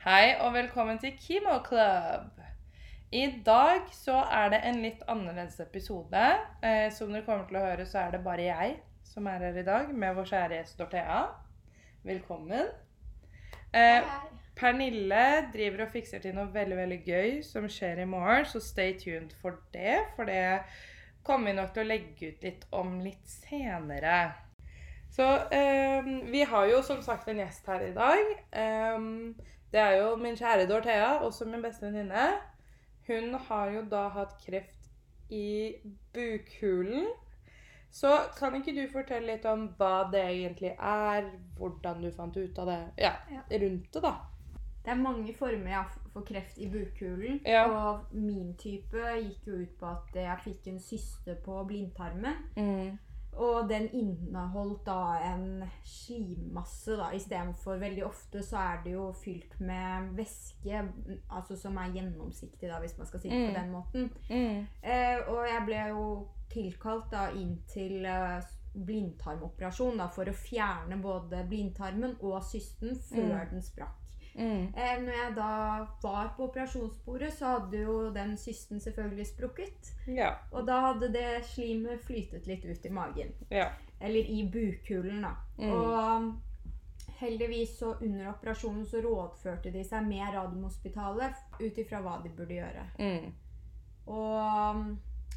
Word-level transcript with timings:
Hei 0.00 0.30
og 0.40 0.54
velkommen 0.54 0.96
til 0.96 1.10
Kimo 1.20 1.58
Club. 1.60 2.38
I 3.12 3.26
dag 3.44 3.90
så 3.92 4.14
er 4.32 4.46
det 4.48 4.60
en 4.64 4.78
litt 4.80 5.02
annerledes 5.12 5.58
episode. 5.60 6.22
Eh, 6.64 6.86
som 6.88 7.12
dere 7.12 7.26
kommer 7.26 7.44
til 7.50 7.58
å 7.60 7.64
høre, 7.66 7.84
så 7.84 8.06
er 8.06 8.14
det 8.14 8.22
bare 8.24 8.46
jeg 8.46 8.78
som 9.04 9.28
er 9.28 9.44
her 9.44 9.58
i 9.60 9.64
dag 9.66 9.90
med 9.92 10.16
vår 10.16 10.30
kjære 10.30 10.56
gjest 10.56 10.80
Dorthea. 10.80 11.18
Velkommen. 12.08 12.72
Eh, 13.76 14.08
Pernille 14.56 15.50
driver 15.52 15.84
og 15.84 15.92
fikser 15.92 16.24
til 16.24 16.32
noe 16.38 16.48
veldig 16.56 16.80
veldig 16.80 17.00
gøy 17.04 17.36
som 17.44 17.68
skjer 17.68 18.00
i 18.00 18.08
morgen, 18.08 18.48
så 18.48 18.64
stay 18.70 18.96
tuned 19.04 19.36
for 19.44 19.60
det. 19.76 19.98
For 20.16 20.32
det 20.32 20.62
kommer 21.28 21.52
vi 21.52 21.58
nok 21.60 21.76
til 21.76 21.84
å 21.84 21.92
legge 21.92 22.32
ut 22.32 22.48
litt 22.48 22.64
om 22.72 22.96
litt 23.04 23.36
senere. 23.36 24.32
Så 25.12 25.28
eh, 25.52 26.12
vi 26.32 26.48
har 26.48 26.72
jo 26.72 26.80
som 26.88 27.04
sagt 27.04 27.28
en 27.28 27.44
gjest 27.44 27.68
her 27.68 27.90
i 27.92 27.96
dag. 28.00 28.36
Eh, 28.48 29.58
det 29.72 29.80
er 29.80 29.96
jo 30.00 30.14
min 30.16 30.36
kjære 30.36 30.66
Dorthea, 30.68 31.18
også 31.22 31.44
min 31.48 31.62
beste 31.62 31.86
venninne. 31.86 32.28
Hun 33.06 33.34
har 33.34 33.70
jo 33.70 33.84
da 33.90 34.08
hatt 34.08 34.36
kreft 34.44 34.90
i 35.30 35.74
bukhulen. 36.14 37.06
Så 37.90 38.10
kan 38.38 38.54
ikke 38.54 38.74
du 38.74 38.84
fortelle 38.92 39.32
litt 39.32 39.46
om 39.50 39.66
hva 39.78 40.04
det 40.12 40.22
egentlig 40.22 40.74
er, 40.78 41.30
hvordan 41.58 42.02
du 42.02 42.10
fant 42.14 42.36
ut 42.36 42.58
av 42.62 42.70
det? 42.70 42.80
Ja, 43.02 43.14
rundt 43.50 43.94
det, 43.94 44.02
da. 44.02 44.14
Det 44.84 44.92
er 44.94 45.02
mange 45.02 45.34
former 45.34 45.70
ja, 45.70 45.82
for 46.12 46.24
kreft 46.26 46.58
i 46.58 46.68
bukhulen. 46.70 47.40
Ja. 47.46 47.66
Og 47.66 48.14
min 48.14 48.54
type 48.58 49.10
gikk 49.18 49.46
jo 49.46 49.58
ut 49.64 49.74
på 49.80 49.90
at 49.90 50.16
jeg 50.16 50.44
fikk 50.44 50.70
en 50.70 50.80
syste 50.80 51.36
på 51.44 51.64
blindtarmen. 51.68 52.38
Mm. 52.56 52.98
Og 53.32 53.68
den 53.70 53.88
inneholdt 53.94 54.86
da 54.86 55.16
en 55.34 55.62
slimmasse, 55.86 56.96
da, 56.98 57.10
istedenfor 57.14 57.78
veldig 57.80 58.04
ofte 58.04 58.42
så 58.42 58.56
er 58.58 58.80
det 58.84 58.92
jo 58.92 59.12
fylt 59.12 59.54
med 59.60 60.10
væske, 60.18 60.82
altså 61.30 61.56
som 61.56 61.76
er 61.78 61.92
gjennomsiktig, 61.94 62.68
da, 62.68 62.80
hvis 62.82 62.98
man 62.98 63.06
skal 63.06 63.20
si 63.20 63.28
det 63.30 63.38
Mm. 63.38 63.54
på 63.54 63.60
den 63.60 63.70
måten. 63.72 64.10
Mm. 64.30 64.66
Eh, 64.82 65.18
og 65.28 65.46
jeg 65.48 65.62
ble 65.66 65.84
jo 65.88 66.28
tilkalt 66.50 67.10
da 67.12 67.28
inn 67.30 67.62
til 67.72 68.04
eh, 68.04 68.42
blindtarmoperasjon 68.74 69.96
da, 69.98 70.08
for 70.08 70.24
å 70.30 70.34
fjerne 70.36 71.00
både 71.02 71.44
blindtarmen 71.48 72.16
og 72.20 72.42
systen 72.44 72.96
før 73.08 73.44
Mm. 73.44 73.50
den 73.50 73.62
sprakk. 73.62 73.96
Mm. 74.34 74.74
Eh, 74.76 74.92
når 75.02 75.16
jeg 75.16 75.32
da 75.36 75.52
var 76.02 76.32
på 76.36 76.46
operasjonsbordet, 76.48 77.32
så 77.34 77.56
hadde 77.56 77.82
jo 77.82 77.96
den 78.14 78.36
systen 78.38 78.80
selvfølgelig 78.80 79.26
sprukket. 79.26 79.90
Ja. 80.06 80.34
Og 80.52 80.66
da 80.68 80.80
hadde 80.90 81.10
det 81.14 81.44
slimet 81.50 82.04
flytet 82.06 82.46
litt 82.46 82.64
ut 82.64 82.86
i 82.86 82.94
magen. 82.94 83.34
Ja. 83.50 83.70
Eller 84.00 84.30
i 84.30 84.44
bukhulen, 84.52 85.22
da. 85.26 85.34
Mm. 85.58 85.72
Og 85.72 86.30
heldigvis 87.20 87.78
så 87.78 87.94
under 88.00 88.30
operasjonen 88.30 88.86
så 88.86 89.02
rådførte 89.04 89.72
de 89.74 89.84
seg 89.84 90.06
med 90.08 90.34
Radiumhospitalet 90.34 91.60
ut 91.60 91.78
ifra 91.78 92.00
hva 92.04 92.16
de 92.24 92.32
burde 92.32 92.56
gjøre. 92.56 92.86
Mm. 92.98 93.30
Og 94.10 94.76
um, 94.76 94.84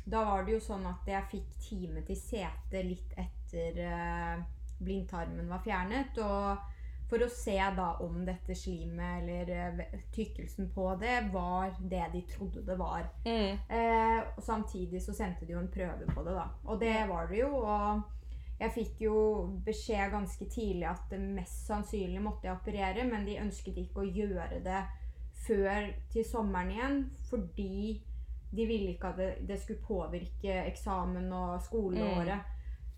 da 0.06 0.24
var 0.28 0.46
det 0.46 0.58
jo 0.58 0.64
sånn 0.64 0.86
at 0.88 1.08
jeg 1.08 1.30
fikk 1.32 1.58
time 1.64 2.04
til 2.08 2.20
sete 2.20 2.84
litt 2.84 3.14
etter 3.20 3.78
eh, 3.84 4.44
blindtarmen 4.84 5.52
var 5.52 5.64
fjernet. 5.64 6.18
Og 6.24 6.73
for 7.10 7.24
å 7.24 7.30
se 7.30 7.58
da 7.78 7.90
om 8.02 8.24
dette 8.26 8.56
slimet 8.58 9.22
eller 9.22 9.52
eh, 9.54 10.00
tykkelsen 10.16 10.72
på 10.74 10.88
det 11.02 11.18
var 11.34 11.76
det 11.80 12.06
de 12.14 12.24
trodde 12.30 12.64
det 12.66 12.78
var. 12.80 13.06
Mm. 13.26 13.60
Eh, 13.68 14.20
og 14.36 14.42
samtidig 14.44 15.02
så 15.04 15.16
sendte 15.16 15.46
de 15.46 15.56
jo 15.56 15.62
en 15.62 15.72
prøve 15.74 16.08
på 16.10 16.26
det, 16.26 16.36
da. 16.38 16.48
Og 16.66 16.80
det 16.82 16.96
var 17.10 17.30
det 17.30 17.44
jo. 17.44 17.52
Og 17.62 18.60
jeg 18.60 18.76
fikk 18.78 19.04
jo 19.08 19.18
beskjed 19.66 20.14
ganske 20.14 20.48
tidlig 20.50 20.88
at 20.90 21.06
det 21.12 21.20
mest 21.22 21.68
sannsynlig 21.68 22.24
måtte 22.24 22.48
jeg 22.48 22.58
operere, 22.58 23.06
men 23.10 23.28
de 23.28 23.42
ønsket 23.42 23.78
ikke 23.84 24.04
å 24.04 24.10
gjøre 24.10 24.64
det 24.64 24.82
før 25.44 25.90
til 26.14 26.26
sommeren 26.26 26.72
igjen, 26.72 27.00
fordi 27.28 28.02
de 28.54 28.66
ville 28.70 28.94
ikke 28.94 29.10
at 29.12 29.20
det, 29.20 29.32
det 29.50 29.58
skulle 29.60 29.84
påvirke 29.84 30.60
eksamen 30.70 31.32
og 31.34 31.62
skoleåret. 31.66 32.52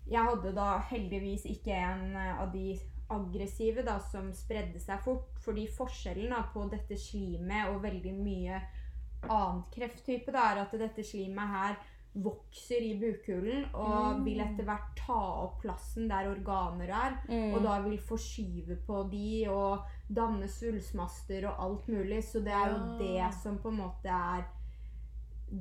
Jeg 0.06 0.22
hadde 0.22 0.52
da 0.54 0.76
heldigvis 0.90 1.48
ikke 1.50 1.74
en 1.74 2.12
av 2.14 2.52
de 2.52 2.76
aggressive 3.10 3.82
da, 3.86 3.98
som 3.98 4.32
spredde 4.32 4.78
seg 4.80 5.00
fort. 5.04 5.38
Fordi 5.44 5.66
forskjellen 5.68 6.30
da, 6.30 6.42
på 6.52 6.68
dette 6.70 6.96
slimet 6.98 7.68
og 7.74 7.82
veldig 7.82 8.14
mye 8.14 8.62
annet 9.30 9.70
krefttype 9.74 10.32
da, 10.32 10.52
er 10.52 10.62
at 10.64 10.72
dette 10.78 11.02
slimet 11.04 11.48
her 11.48 11.76
vokser 12.16 12.80
i 12.80 12.94
bukhulen 12.96 13.66
og 13.74 14.16
Mm. 14.16 14.24
vil 14.24 14.40
etter 14.40 14.64
hvert 14.64 14.94
ta 14.96 15.18
opp 15.44 15.58
plassen 15.62 16.08
der 16.08 16.30
organer 16.30 16.88
er. 16.88 17.18
Mm. 17.28 17.54
Og 17.54 17.62
da 17.62 17.80
vil 17.82 17.98
forskyve 17.98 18.76
på 18.86 19.02
de 19.10 19.46
og 19.50 19.84
danne 20.08 20.48
svulstmaster 20.48 21.44
og 21.50 21.58
alt 21.60 21.88
mulig. 21.88 22.22
Så 22.24 22.40
det 22.42 22.52
er 22.52 22.70
jo 22.72 22.78
ja. 22.78 22.98
det 23.28 23.34
som 23.42 23.58
på 23.58 23.68
en 23.68 23.76
måte 23.82 24.08
er 24.08 24.44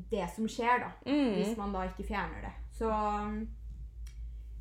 det 0.09 0.29
som 0.35 0.47
skjer, 0.47 0.79
da. 0.79 0.91
Hvis 1.05 1.51
Mm. 1.53 1.57
man 1.57 1.73
da 1.73 1.81
ikke 1.89 2.07
fjerner 2.07 2.41
det. 2.41 2.53
Så 2.72 2.88
i- 2.89 3.47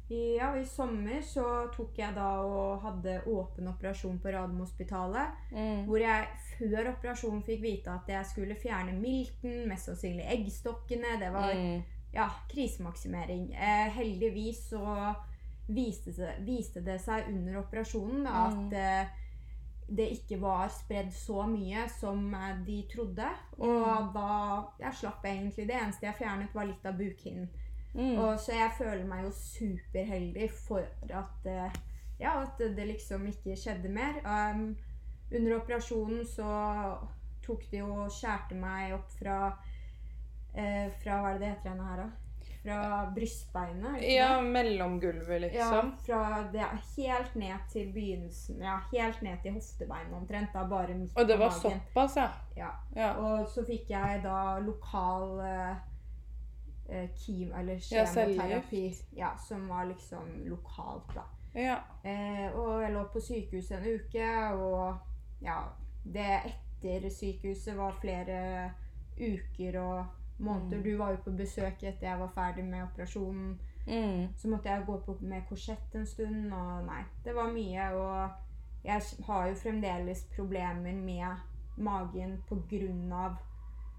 ja, 0.09 0.50
i 0.56 0.65
sommer 0.69 1.22
så 1.25 1.44
tok 1.75 1.97
jeg 1.98 2.15
da 2.15 2.26
og 2.44 2.82
hadde 2.84 3.22
åpen 3.26 3.69
operasjon 3.69 4.19
på 4.20 4.32
Radiumhospitalet. 4.34 5.26
Mm. 5.53 5.84
Hvor 5.88 5.98
jeg 5.98 6.26
før 6.59 6.91
operasjonen 6.92 7.42
fikk 7.42 7.62
vite 7.62 7.91
at 7.94 8.09
jeg 8.12 8.26
skulle 8.26 8.54
fjerne 8.60 8.93
milten, 9.00 9.64
mest 9.69 9.87
sannsynlig 9.88 10.26
eggstokkene. 10.37 11.19
Det 11.20 11.32
var 11.32 11.54
Mm. 11.54 11.82
ja, 12.12 12.28
krisemaksimering. 12.53 13.53
Eh, 13.54 13.88
heldigvis 13.97 14.69
så 14.70 15.14
viste, 15.69 16.12
viste 16.44 16.81
det 16.84 17.00
seg 17.00 17.28
under 17.28 17.59
operasjonen 17.62 18.22
Mm. 18.22 18.26
at 18.26 18.72
eh, 18.75 19.06
det 19.88 20.10
ikke 20.12 20.41
var 20.41 20.69
spredd 20.69 21.10
så 21.12 21.47
mye 21.48 21.88
som 21.88 22.34
eh, 22.34 22.56
de 22.66 22.82
trodde. 22.94 23.26
Og 23.59 23.69
Mm. 24.03 24.12
da 24.14 24.64
Jeg 24.81 24.93
slapp 24.94 25.25
egentlig 25.25 25.66
det. 25.66 25.76
eneste 25.82 26.06
jeg 26.06 26.14
fjernet, 26.14 26.54
var 26.54 26.64
litt 26.66 26.84
av 26.87 26.94
bukhinnen. 26.98 27.48
Mm. 27.94 28.19
Og 28.19 28.41
så 28.43 28.53
jeg 28.56 28.72
føler 28.78 29.05
meg 29.06 29.25
jo 29.25 29.31
superheldig 29.38 30.49
for 30.50 30.82
at 31.10 31.47
eh, 31.47 31.77
Ja, 32.21 32.32
at 32.43 32.59
det 32.59 32.87
liksom 32.87 33.27
ikke 33.27 33.56
skjedde 33.59 33.88
mer. 33.91 34.21
Um, 34.27 34.77
under 35.34 35.56
operasjonen 35.60 36.25
så 36.27 36.47
tok 37.43 37.65
de 37.71 37.81
og 37.82 38.10
skjærte 38.15 38.55
meg 38.59 38.94
opp 38.94 39.10
fra 39.19 39.38
eh, 40.55 40.91
Fra 41.03 41.21
hva 41.21 41.32
er 41.34 41.38
det 41.38 41.41
det 41.44 41.49
heter 41.55 41.71
henne 41.75 41.88
her, 41.88 42.03
da? 42.05 42.10
Fra 42.65 42.77
brystbeinet? 43.15 43.99
Ja, 44.09 44.41
mellomgulvet, 44.41 45.50
Ja, 45.53 45.66
liksom. 45.69 45.91
fra 46.06 46.21
det 46.53 46.65
helt 46.97 47.34
ned 47.37 47.66
til 47.72 47.91
begynnelsen 47.93 48.62
Ja, 48.65 48.78
helt 48.93 49.21
ned 49.22 49.43
til 49.43 49.53
hoftebeinet 49.59 50.15
omtrent. 50.16 50.53
Da 50.55 50.62
bare 50.71 50.94
midt 50.97 51.12
Og 51.19 51.28
det 51.28 51.38
var 51.38 51.50
magen. 51.53 51.81
såpass, 51.81 52.16
ja. 52.16 52.28
Ja. 52.56 52.71
Ja. 52.97 53.11
Og 53.21 53.49
så 53.49 53.66
fikk 53.66 53.91
jeg 53.91 54.22
da 54.25 54.59
lokal 54.65 55.41
eh, 55.44 55.75
eh, 56.89 57.09
kim, 57.17 57.53
eller 57.53 57.78
kjemoterapi. 57.78 58.95
Ja, 59.17 59.37
som 59.49 59.69
var 59.69 59.84
liksom 59.84 60.45
lokalt, 60.45 61.15
da. 61.15 61.22
ja. 61.55 61.78
Eh, 62.05 62.49
og 62.55 62.83
jeg 62.83 62.93
lå 62.93 63.05
på 63.12 63.21
sykehuset 63.21 63.78
en 63.78 63.95
uke, 63.95 64.28
og 64.55 64.97
ja 65.43 65.62
Det 66.05 66.41
etter 66.44 67.09
sykehuset 67.11 67.77
var 67.77 67.97
flere 68.00 68.71
uker 69.17 69.81
og 69.81 70.06
måneder. 70.39 70.77
Mm. 70.77 70.83
Du 70.84 70.97
var 70.97 71.11
jo 71.11 71.17
på 71.25 71.31
besøk 71.31 71.83
etter 71.83 72.09
jeg 72.09 72.21
var 72.21 72.33
ferdig 72.34 72.65
med 72.65 72.83
operasjonen. 72.83 73.61
Mm. 73.87 74.28
Så 74.37 74.49
måtte 74.49 74.69
jeg 74.69 74.84
gå 74.87 74.99
på 75.06 75.17
med 75.21 75.43
korsett 75.49 75.94
en 75.94 76.06
stund, 76.06 76.53
og 76.53 76.84
nei. 76.84 77.03
Det 77.25 77.34
var 77.34 77.53
mye, 77.53 77.89
og 77.94 78.31
jeg 78.84 79.00
har 79.27 79.49
jo 79.49 79.55
fremdeles 79.55 80.27
problemer 80.37 80.93
med 80.93 81.37
magen 81.77 82.39
på 82.49 82.62
grunn 82.71 83.12
av 83.12 83.37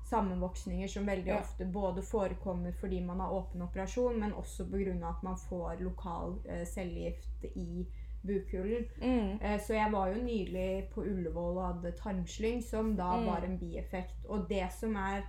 sammenvoksninger 0.05 0.87
som 0.87 1.05
veldig 1.07 1.27
Ja. 1.31 1.39
ofte 1.39 1.65
både 1.65 2.01
forekommer 2.01 2.71
fordi 2.71 3.01
man 3.05 3.19
har 3.19 3.31
åpen 3.33 3.61
operasjon, 3.61 4.19
men 4.19 4.33
også 4.33 4.65
av 5.03 5.15
at 5.15 5.23
man 5.23 5.35
får 5.37 5.79
lokal 5.81 6.35
eh, 6.45 6.65
cellegift 6.65 7.45
i 7.55 7.85
bukhulen. 8.25 8.85
Mm. 9.01 9.39
Eh, 9.41 9.59
så 9.59 9.73
jeg 9.73 9.91
var 9.91 10.07
jo 10.07 10.21
nylig 10.23 10.89
på 10.93 11.01
Ullevål 11.05 11.57
og 11.57 11.65
hadde 11.75 11.91
tarmslyng, 11.97 12.61
som 12.63 12.95
da 12.95 13.11
Mm. 13.17 13.25
var 13.25 13.41
en 13.45 13.57
bieffekt. 13.59 14.25
Og 14.29 14.47
det 14.49 14.71
som 14.71 14.95
er 14.95 15.23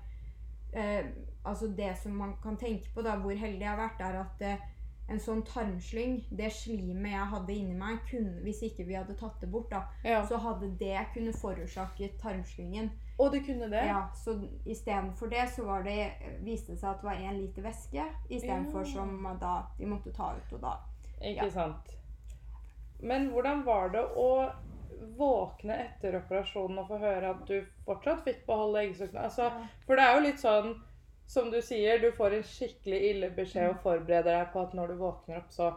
eh, 0.74 1.04
Altså 1.46 1.68
det 1.76 1.96
som 1.98 2.12
man 2.12 2.34
kan 2.42 2.56
tenke 2.56 2.88
på, 2.94 3.02
da, 3.02 3.16
hvor 3.16 3.30
heldig 3.30 3.60
jeg 3.60 3.68
har 3.68 3.78
vært, 3.88 4.00
er 4.00 4.20
at 4.20 4.40
eh, 4.42 4.56
en 5.08 5.20
sånn 5.20 5.42
tarmslyng, 5.46 6.24
det 6.30 6.50
slimet 6.52 7.12
jeg 7.12 7.26
hadde 7.30 7.54
inni 7.54 7.74
meg, 7.78 7.98
kunne, 8.10 8.40
hvis 8.42 8.62
ikke 8.66 8.86
vi 8.88 8.94
hadde 8.98 9.14
tatt 9.16 9.40
det 9.40 9.50
bort, 9.52 9.70
da, 9.70 9.84
Ja. 10.04 10.24
så 10.26 10.36
hadde 10.38 10.76
det 10.78 11.06
kunne 11.14 11.32
forårsaket 11.32 12.18
tarmslyngen. 12.18 12.90
Og 13.18 13.30
det 13.32 13.44
kunne 13.46 13.70
det? 13.70 13.84
Ja, 13.86 14.10
så 14.14 14.34
istedenfor 14.66 15.30
det 15.30 15.48
så 15.54 15.64
var 15.64 15.82
det, 15.82 16.12
viste 16.42 16.72
det 16.72 16.80
seg 16.80 16.90
at 16.90 17.00
det 17.00 17.06
var 17.10 17.16
én 17.16 17.38
liter 17.38 17.62
væske, 17.62 18.04
istedenfor 18.30 18.80
Ja. 18.84 18.92
som 18.92 19.38
da 19.40 19.66
de 19.78 19.86
måtte 19.86 20.12
ta 20.12 20.34
ut. 20.36 20.52
Og 20.52 20.60
da 20.60 20.76
Ikke 21.22 21.44
Ja. 21.46 21.50
sant. 21.50 21.96
Men 23.00 23.30
hvordan 23.30 23.64
var 23.64 23.88
det 23.88 24.02
å 24.16 24.52
våkne 25.16 25.76
etter 25.86 26.16
operasjonen 26.20 26.78
og 26.78 26.88
få 26.88 26.98
høre 26.98 27.30
at 27.30 27.46
du 27.46 27.64
fortsatt 27.86 28.22
fikk 28.24 28.46
beholde 28.46 28.82
eggstokkene? 28.82 29.22
Altså, 29.24 29.50
for 29.86 29.96
det 29.96 30.04
er 30.04 30.14
jo 30.14 30.20
litt 30.26 30.40
sånn 30.42 30.74
som 31.26 31.50
du 31.50 31.60
sier, 31.62 31.98
du 31.98 32.12
får 32.14 32.36
en 32.38 32.42
skikkelig 32.46 32.98
ille 33.10 33.30
beskjed 33.34 33.70
og 33.72 33.80
forbereder 33.82 34.32
deg 34.38 34.52
på 34.52 34.62
at 34.62 34.74
når 34.78 34.92
du 34.92 34.98
våkner 35.00 35.40
opp, 35.40 35.50
så 35.52 35.72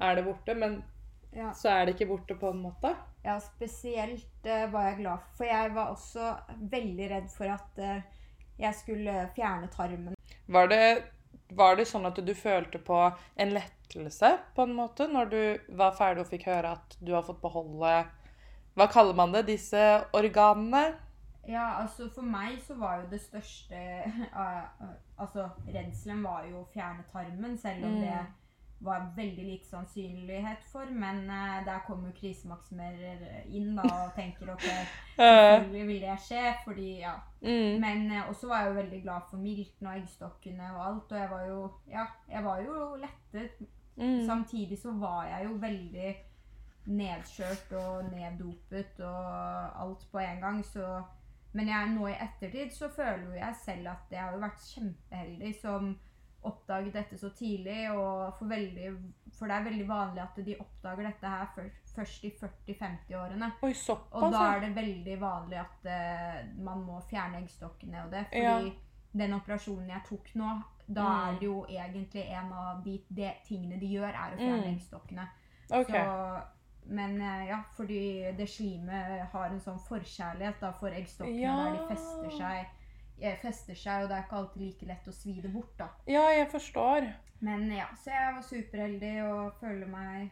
er 0.00 0.14
det 0.18 0.24
borte. 0.26 0.54
Men 0.54 0.82
Ja. 1.34 1.52
så 1.52 1.68
er 1.68 1.86
det 1.86 1.94
ikke 1.96 2.06
borte 2.12 2.34
på 2.38 2.50
en 2.54 2.60
måte. 2.62 2.94
Ja, 3.24 3.40
spesielt 3.40 4.46
uh, 4.46 4.66
var 4.72 4.90
jeg 4.90 5.00
glad 5.00 5.18
for. 5.18 5.36
For 5.40 5.44
jeg 5.50 5.72
var 5.74 5.90
også 5.90 6.34
veldig 6.70 7.10
redd 7.10 7.28
for 7.32 7.50
at 7.50 7.78
uh, 7.82 8.02
jeg 8.58 8.74
skulle 8.74 9.16
fjerne 9.34 9.68
tarmen. 9.72 10.14
Var 10.46 10.68
det, 10.70 11.02
var 11.50 11.76
det 11.76 11.88
sånn 11.90 12.06
at 12.06 12.20
du 12.22 12.34
følte 12.38 12.78
på 12.78 13.00
en 13.36 13.54
lettelse 13.56 14.30
på 14.54 14.62
en 14.62 14.76
måte 14.76 15.08
når 15.10 15.32
du 15.32 15.40
var 15.74 15.96
ferdig 15.98 16.22
og 16.22 16.30
fikk 16.30 16.46
høre 16.46 16.76
at 16.78 16.96
du 17.00 17.14
har 17.14 17.22
fått 17.26 17.42
beholde 17.42 18.04
Hva 18.74 18.86
kaller 18.90 19.14
man 19.14 19.32
det? 19.34 19.44
Disse 19.46 19.82
organene? 20.12 20.94
Ja, 21.48 21.80
altså 21.82 22.08
for 22.14 22.22
meg 22.22 22.60
så 22.66 22.74
var 22.80 23.02
jo 23.02 23.10
det 23.10 23.20
største 23.20 23.76
eh, 23.76 24.62
Altså 25.18 25.48
redselen 25.68 26.22
var 26.24 26.46
jo 26.50 26.62
å 26.62 26.68
fjerne 26.72 27.04
tarmen, 27.12 27.58
selv 27.58 27.84
om 27.84 27.90
Mm. 27.94 28.00
det 28.00 28.22
var 28.84 29.12
veldig 29.16 29.44
lite 29.44 29.66
sannsynlighet 29.68 30.64
for. 30.68 30.84
Men 30.90 31.22
uh, 31.30 31.62
der 31.64 31.84
kommer 31.86 32.08
jo 32.10 32.16
krisemaksimerer 32.18 33.46
inn 33.46 33.76
da 33.76 33.82
og 33.82 34.10
tenker 34.16 34.50
ok, 34.52 34.66
selvfølgelig 35.16 35.86
vil 35.86 36.00
det 36.02 36.16
skje, 36.20 36.42
fordi 36.64 36.88
ja. 37.00 37.14
mm, 37.40 37.80
Men 37.80 38.10
uh, 38.12 38.28
også 38.28 38.48
var 38.50 38.60
jeg 38.60 38.68
jo 38.68 38.74
veldig 38.80 39.02
glad 39.02 39.30
for 39.30 39.36
milten 39.36 39.86
og 39.86 39.96
eggstokkene 39.96 40.68
og 40.74 40.86
alt. 40.86 41.12
Og 41.12 41.18
jeg 41.18 41.30
var 41.30 41.46
jo 41.46 41.70
ja, 41.90 42.04
jeg 42.28 42.44
var 42.44 42.60
jo 42.66 42.96
lettet. 43.06 43.66
mm. 43.96 44.26
Samtidig 44.26 44.78
så 44.82 44.92
var 44.92 45.24
jeg 45.30 45.48
jo 45.48 45.56
veldig 45.62 46.14
nedkjørt 46.86 47.72
og 47.80 48.10
neddopet 48.12 49.00
og 49.00 49.82
alt 49.82 50.06
på 50.12 50.18
en 50.18 50.40
gang, 50.40 50.64
så 50.66 51.02
Men 51.54 51.68
jeg, 51.68 51.90
nå 51.94 52.08
i 52.10 52.16
ettertid 52.18 52.72
så 52.74 52.88
føler 52.90 53.24
jo 53.28 53.32
jeg 53.38 53.54
selv 53.64 53.88
at 53.88 54.10
jeg 54.10 54.20
har 54.20 54.32
jo 54.34 54.40
vært 54.42 54.64
kjempeheldig 54.74 55.54
som 55.60 55.92
oppdaget 56.44 56.92
dette 56.92 57.16
så 57.16 57.30
tidlig, 57.32 57.86
for, 58.38 58.44
veldig, 58.50 58.88
for 59.38 59.48
det 59.48 59.54
er 59.56 59.64
veldig 59.64 59.86
vanlig 59.88 60.20
at 60.22 60.40
de 60.44 60.56
oppdager 60.60 61.06
dette 61.08 61.30
her 61.32 61.46
før- 61.54 61.70
først 61.94 62.24
i 62.28 62.32
40-50-årene. 62.40 63.52
Og 64.12 64.26
da 64.32 64.42
er 64.56 64.60
det 64.66 64.74
veldig 64.76 65.14
vanlig 65.22 65.58
at 65.62 65.86
uh, 65.88 66.64
man 66.64 66.82
må 66.84 66.98
fjerne 67.08 67.40
eggstokkene 67.40 68.02
og 68.04 68.10
det. 68.12 68.26
Ja. 68.32 68.58
Fordi 68.58 68.74
den 69.22 69.32
operasjonen 69.38 69.88
jeg 69.94 70.02
tok 70.08 70.34
nå, 70.34 70.50
da 70.88 71.02
Mm. 71.04 71.28
er 71.28 71.38
det 71.40 71.46
jo 71.46 71.64
egentlig 71.70 72.24
en 72.28 72.52
av 72.52 72.82
de, 72.84 72.98
de 73.08 73.30
tingene 73.46 73.80
de 73.80 73.86
gjør, 73.94 74.10
er 74.12 74.34
å 74.34 74.36
fjerne 74.36 74.66
Mm. 74.66 74.74
eggstokkene. 74.74 75.28
Okay. 75.70 76.04
Så, 76.04 76.42
men 76.86 77.20
eh, 77.20 77.46
ja, 77.48 77.62
fordi 77.76 78.32
det 78.36 78.48
slimet 78.50 79.26
har 79.32 79.50
en 79.50 79.60
sånn 79.60 79.80
forkjærlighet 79.88 80.60
da, 80.60 80.72
for 80.78 80.92
eggstokkene 80.94 81.40
Ja. 81.40 81.56
der 81.64 81.76
de 81.78 81.86
fester 81.88 82.30
seg, 82.38 82.72
fester 83.42 83.74
seg, 83.78 84.02
og 84.04 84.08
det 84.10 84.16
er 84.18 84.24
ikke 84.26 84.40
alltid 84.40 84.62
like 84.62 84.86
lett 84.86 85.08
å 85.08 85.12
svi 85.14 85.40
det 85.40 85.52
bort. 85.52 85.74
da. 85.78 85.88
Ja, 86.06 86.24
jeg 86.34 86.48
forstår. 86.52 87.12
Men 87.44 87.68
ja, 87.72 87.86
så 87.96 88.10
jeg 88.10 88.34
var 88.34 88.42
superheldig 88.42 89.14
og 89.28 89.60
føler 89.60 89.86
meg 89.86 90.30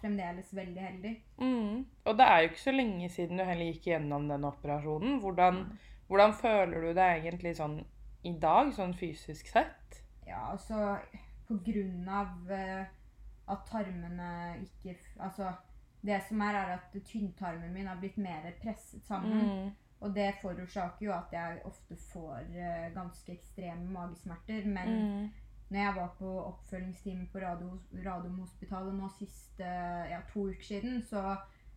fremdeles 0.00 0.52
veldig 0.54 0.80
heldig. 0.80 1.14
Mm. 1.38 1.84
Og 2.06 2.18
det 2.18 2.26
er 2.30 2.40
jo 2.40 2.50
ikke 2.50 2.62
så 2.62 2.74
lenge 2.74 3.08
siden 3.10 3.40
du 3.40 3.44
heller 3.44 3.72
gikk 3.72 3.88
gjennom 3.90 4.28
den 4.30 4.46
operasjonen. 4.46 5.18
Hvordan, 5.22 5.64
hvordan 6.08 6.34
føler 6.38 6.80
du 6.80 6.90
deg 6.94 7.24
egentlig 7.24 7.56
sånn 7.58 7.80
i 8.24 8.32
dag, 8.40 8.70
sånn 8.76 8.94
fysisk 8.96 9.50
sett? 9.50 10.00
Ja, 10.28 10.50
altså 10.52 10.96
på 11.48 11.58
grunn 11.66 12.06
av 12.08 12.48
uh, 12.48 12.84
at 13.52 13.66
tarmene 13.68 14.30
ikke 14.62 14.94
Altså, 15.20 15.50
det 16.04 16.20
som 16.28 16.42
er, 16.44 16.58
er 16.60 16.74
at 16.76 16.96
tynntarmen 17.08 17.72
min 17.72 17.88
har 17.88 17.96
blitt 18.00 18.18
mer 18.20 18.50
presset 18.62 19.04
sammen. 19.06 19.46
Mm. 19.48 19.70
Og 20.04 20.12
det 20.14 20.34
forårsaker 20.42 21.06
jo 21.06 21.12
at 21.16 21.32
jeg 21.32 21.62
ofte 21.64 21.96
får 22.10 22.50
uh, 22.52 22.90
ganske 22.94 23.32
ekstreme 23.32 23.88
magesmerter. 23.92 24.66
Men 24.66 24.94
Mm. 24.94 25.30
når 25.70 25.80
jeg 25.80 25.94
var 25.96 26.10
på 26.18 26.30
oppfølgingstime 26.44 27.26
på 27.32 27.38
Radio, 27.38 27.78
Radiumhospitalet 28.04 28.94
nå 28.94 29.08
sist 29.18 29.60
eh, 29.60 30.10
ja, 30.10 30.20
to 30.32 30.48
uker 30.50 30.62
siden, 30.62 31.02
så 31.02 31.36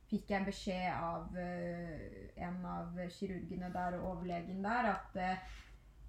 fikk 0.09 0.29
jeg 0.29 0.45
beskjed 0.45 0.91
av 0.91 1.31
uh, 1.31 2.43
en 2.47 2.65
av 2.65 2.99
kirurgene 3.15 3.71
der 3.73 3.97
og 3.97 4.09
overlegen 4.11 4.59
der 4.63 4.91
at 4.91 5.15
uh, 5.15 5.55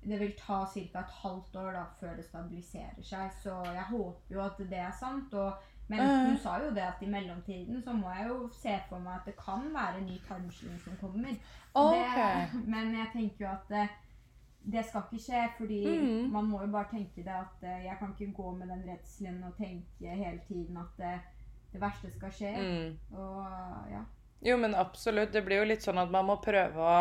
det 0.03 0.21
vil 0.21 0.35
ta 0.39 0.65
ca. 0.67 1.01
et 1.01 1.17
halvt 1.23 1.57
år 1.57 1.73
da, 1.73 1.85
før 2.01 2.17
det 2.17 2.25
stabiliserer 2.25 3.03
seg. 3.03 3.33
Så 3.43 3.55
jeg 3.67 3.87
håper 3.91 4.35
jo 4.35 4.45
at 4.45 4.59
det 4.59 4.79
er 4.79 4.95
sant. 4.95 5.35
Og, 5.35 5.68
men 5.89 6.03
hun 6.27 6.37
sa 6.43 6.59
jo 6.61 6.73
det 6.77 6.85
at 6.85 7.01
i 7.03 7.09
mellomtiden 7.09 7.81
så 7.85 7.95
må 7.97 8.11
jeg 8.13 8.29
jo 8.29 8.49
se 8.53 8.75
for 8.89 9.01
meg 9.05 9.15
at 9.21 9.31
det 9.31 9.37
kan 9.39 9.65
være 9.75 10.03
en 10.03 10.11
ny 10.11 10.19
tarmslyng 10.29 10.77
som 10.85 10.99
kommer. 11.01 11.39
Okay. 11.75 12.45
Det, 12.53 12.67
men 12.67 12.93
jeg 12.99 13.09
tenker 13.13 13.47
jo 13.47 13.51
at 13.51 13.73
det, 13.73 13.87
det 14.73 14.85
skal 14.85 15.07
ikke 15.07 15.23
skje, 15.25 15.47
fordi 15.57 15.81
mm. 15.87 16.29
man 16.33 16.51
må 16.51 16.61
jo 16.65 16.69
bare 16.73 16.91
tenke 16.91 17.25
det 17.25 17.35
at 17.35 17.65
eh, 17.65 17.87
jeg 17.87 17.97
kan 18.01 18.13
ikke 18.13 18.37
gå 18.43 18.53
med 18.59 18.69
den 18.69 18.85
redselen 18.91 19.41
og 19.49 19.57
tenke 19.57 20.21
hele 20.21 20.41
tiden 20.49 20.77
at 20.77 21.01
det, 21.01 21.15
det 21.73 21.81
verste 21.81 22.13
skal 22.17 22.35
skje. 22.37 22.53
Mm. 22.59 23.17
Og 23.17 23.47
ja. 23.93 24.05
Jo, 24.45 24.57
men 24.57 24.75
absolutt. 24.75 25.33
Det 25.33 25.43
blir 25.45 25.63
jo 25.63 25.71
litt 25.73 25.83
sånn 25.83 25.99
at 25.99 26.13
man 26.13 26.29
må 26.29 26.39
prøve 26.45 26.85
å 26.85 27.01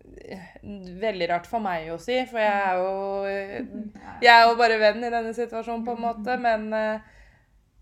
Veldig 0.00 1.26
rart 1.28 1.44
for 1.46 1.60
meg 1.62 1.90
å 1.92 1.96
si, 2.00 2.14
for 2.26 2.40
jeg 2.40 2.60
er 2.64 2.78
jo 2.80 2.92
Jeg 4.24 4.30
er 4.32 4.46
jo 4.48 4.54
bare 4.56 4.78
venn 4.80 5.04
i 5.04 5.10
denne 5.12 5.34
situasjonen, 5.36 5.84
på 5.84 5.92
en 5.92 6.00
måte, 6.02 6.36
men 6.40 6.64
eh, 6.74 7.18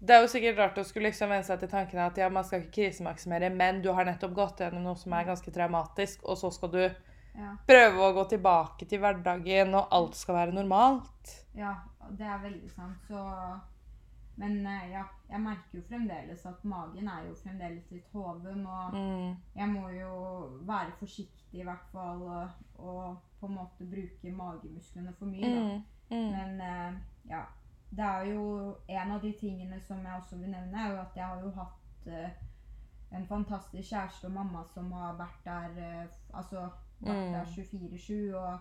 det 0.00 0.14
er 0.14 0.20
jo 0.22 0.28
sikkert 0.30 0.58
rart 0.60 0.78
å 0.78 0.84
skulle 0.86 1.08
liksom 1.10 1.30
venne 1.32 1.46
seg 1.46 1.58
til 1.58 1.70
tanken 1.72 1.98
at 2.04 2.18
ja, 2.20 2.28
man 2.30 2.44
skal 2.46 2.62
ikke 2.62 2.76
krisemaksimere, 2.76 3.50
men 3.50 3.80
du 3.82 3.90
har 3.92 4.06
nettopp 4.06 4.34
gått 4.36 4.60
gjennom 4.62 4.84
noe 4.86 4.96
som 5.00 5.12
er 5.18 5.26
ganske 5.26 5.50
traumatisk, 5.54 6.22
og 6.24 6.38
så 6.38 6.50
skal 6.54 6.70
du 6.70 6.82
ja. 6.84 7.54
prøve 7.66 8.04
å 8.06 8.12
gå 8.14 8.24
tilbake 8.36 8.86
til 8.86 9.02
hverdagen, 9.02 9.74
og 9.74 9.88
alt 9.98 10.14
skal 10.14 10.38
være 10.38 10.54
normalt. 10.54 11.34
Ja, 11.58 11.74
det 12.10 12.26
er 12.26 12.38
veldig 12.44 12.70
sant. 12.70 13.02
Så 13.10 13.24
Men 14.38 14.60
eh, 14.70 14.90
ja, 14.92 15.02
jeg 15.26 15.40
merker 15.42 15.80
jo 15.80 15.82
fremdeles 15.88 16.44
at 16.46 16.60
magen 16.62 17.08
er 17.10 17.24
jo 17.26 17.34
fremdeles 17.34 17.88
litt 17.90 18.06
hoven, 18.14 18.60
og 18.66 18.92
Mm. 18.94 19.32
jeg 19.56 19.68
må 19.68 19.88
jo 19.90 20.12
være 20.62 20.92
forsiktig 21.00 21.58
i 21.58 21.64
hvert 21.66 21.88
fall 21.90 22.22
og, 22.22 22.48
og 22.78 23.16
på 23.40 23.46
en 23.46 23.54
måte 23.56 23.82
bruke 23.90 24.30
magemusklene 24.30 25.12
for 25.18 25.26
mye. 25.26 25.42
da. 25.42 25.60
Mm. 25.60 25.82
Mm. 26.10 26.30
Men 26.36 26.60
eh, 26.60 26.92
ja, 27.30 27.42
det 27.90 28.04
er 28.04 28.22
jo 28.32 28.76
en 28.88 29.10
av 29.10 29.20
de 29.22 29.32
tingene 29.40 29.80
som 29.80 29.96
jeg 30.04 30.14
også 30.20 30.36
vil 30.36 30.50
nevne, 30.50 30.78
er 30.78 30.90
jo 30.92 31.00
at 31.00 31.16
jeg 31.16 31.24
har 31.26 31.40
jo 31.42 31.50
hatt 31.50 32.06
uh, 32.06 32.30
en 33.16 33.26
fantastisk 33.26 33.88
kjæreste 33.90 34.26
og 34.26 34.32
mamma 34.32 34.64
som 34.74 34.92
har 34.92 35.14
vært 35.16 35.44
der 35.44 35.70
uh, 36.04 36.06
altså 36.34 36.60
vært 36.66 36.74
Mm. 37.00 37.32
der 37.32 37.44
24-7 37.44 38.34
og 38.36 38.58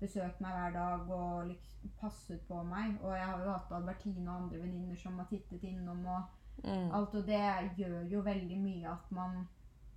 besøkt 0.00 0.40
meg 0.40 0.50
hver 0.52 0.72
dag 0.74 1.10
og 1.10 1.46
liksom 1.46 1.90
passet 2.00 2.40
på 2.48 2.62
meg. 2.62 2.96
Og 3.02 3.12
jeg 3.16 3.26
har 3.26 3.38
jo 3.44 3.50
hatt 3.52 3.72
Albertine 3.72 4.30
og 4.30 4.36
andre 4.42 4.58
venninner 4.62 4.96
som 4.96 5.18
har 5.18 5.26
tittet 5.30 5.62
innom 5.62 6.06
og 6.06 6.22
Mm. 6.64 6.90
alt, 6.92 7.14
og 7.14 7.26
det 7.26 7.70
gjør 7.76 8.08
jo 8.10 8.20
veldig 8.20 8.58
mye 8.58 8.88
at 8.90 9.10
man 9.12 9.48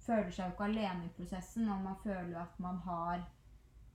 føler 0.05 0.29
seg 0.31 0.45
jo 0.45 0.51
ikke 0.51 0.63
alene 0.63 1.05
i 1.05 1.13
prosessen, 1.17 1.69
og 1.69 1.81
man 1.81 1.95
føler 2.03 2.41
at 2.41 2.59
man 2.59 2.77
har 2.85 3.25